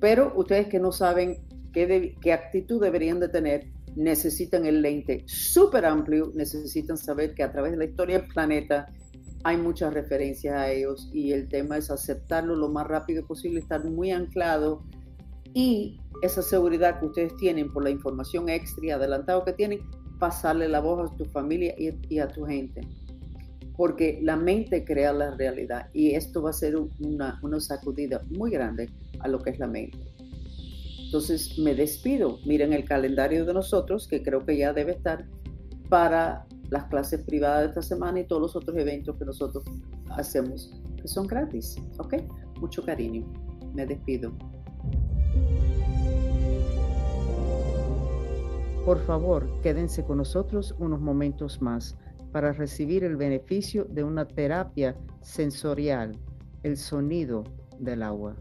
Pero 0.00 0.32
ustedes 0.36 0.68
que 0.68 0.78
no 0.78 0.92
saben 0.92 1.38
qué, 1.72 2.16
qué 2.20 2.32
actitud 2.32 2.80
deberían 2.80 3.18
de 3.18 3.28
tener, 3.28 3.66
necesitan 3.96 4.64
el 4.66 4.82
lente 4.82 5.24
súper 5.26 5.84
amplio, 5.86 6.30
necesitan 6.34 6.96
saber 6.96 7.34
que 7.34 7.42
a 7.42 7.50
través 7.50 7.72
de 7.72 7.78
la 7.78 7.84
historia 7.84 8.20
del 8.20 8.28
planeta 8.28 8.92
hay 9.44 9.56
muchas 9.56 9.92
referencias 9.92 10.54
a 10.54 10.70
ellos 10.70 11.10
y 11.12 11.32
el 11.32 11.48
tema 11.48 11.78
es 11.78 11.90
aceptarlo 11.90 12.54
lo 12.54 12.68
más 12.68 12.86
rápido 12.86 13.26
posible, 13.26 13.60
estar 13.60 13.84
muy 13.84 14.10
anclado 14.10 14.82
y 15.54 16.00
esa 16.22 16.42
seguridad 16.42 17.00
que 17.00 17.06
ustedes 17.06 17.36
tienen 17.36 17.72
por 17.72 17.82
la 17.82 17.90
información 17.90 18.48
extra 18.48 18.86
y 18.86 18.90
adelantado 18.90 19.44
que 19.44 19.52
tienen, 19.52 19.80
pasarle 20.18 20.68
la 20.68 20.80
voz 20.80 21.10
a 21.10 21.16
tu 21.16 21.24
familia 21.24 21.74
y, 21.78 21.94
y 22.08 22.18
a 22.18 22.28
tu 22.28 22.44
gente 22.44 22.82
porque 23.78 24.18
la 24.24 24.36
mente 24.36 24.84
crea 24.84 25.12
la 25.12 25.30
realidad 25.36 25.88
y 25.92 26.16
esto 26.16 26.42
va 26.42 26.50
a 26.50 26.52
ser 26.52 26.76
una, 26.76 27.38
una 27.44 27.60
sacudida 27.60 28.24
muy 28.28 28.50
grande 28.50 28.90
a 29.20 29.28
lo 29.28 29.38
que 29.38 29.50
es 29.50 29.60
la 29.60 29.68
mente. 29.68 29.96
Entonces 31.04 31.56
me 31.60 31.76
despido. 31.76 32.40
Miren 32.44 32.72
el 32.72 32.84
calendario 32.84 33.44
de 33.44 33.54
nosotros, 33.54 34.08
que 34.08 34.20
creo 34.20 34.44
que 34.44 34.56
ya 34.56 34.72
debe 34.72 34.90
estar 34.92 35.28
para 35.88 36.44
las 36.70 36.86
clases 36.86 37.20
privadas 37.20 37.60
de 37.60 37.68
esta 37.68 37.82
semana 37.82 38.18
y 38.18 38.24
todos 38.24 38.42
los 38.42 38.56
otros 38.56 38.76
eventos 38.76 39.16
que 39.16 39.24
nosotros 39.24 39.62
hacemos, 40.10 40.74
que 41.00 41.06
son 41.06 41.28
gratis. 41.28 41.76
¿Ok? 41.98 42.16
Mucho 42.60 42.84
cariño. 42.84 43.32
Me 43.74 43.86
despido. 43.86 44.32
Por 48.84 48.98
favor, 49.06 49.46
quédense 49.62 50.02
con 50.02 50.18
nosotros 50.18 50.74
unos 50.80 51.00
momentos 51.00 51.62
más 51.62 51.96
para 52.32 52.52
recibir 52.52 53.04
el 53.04 53.16
beneficio 53.16 53.84
de 53.84 54.04
una 54.04 54.26
terapia 54.26 54.96
sensorial, 55.20 56.16
el 56.62 56.76
sonido 56.76 57.44
del 57.78 58.02
agua. 58.02 58.36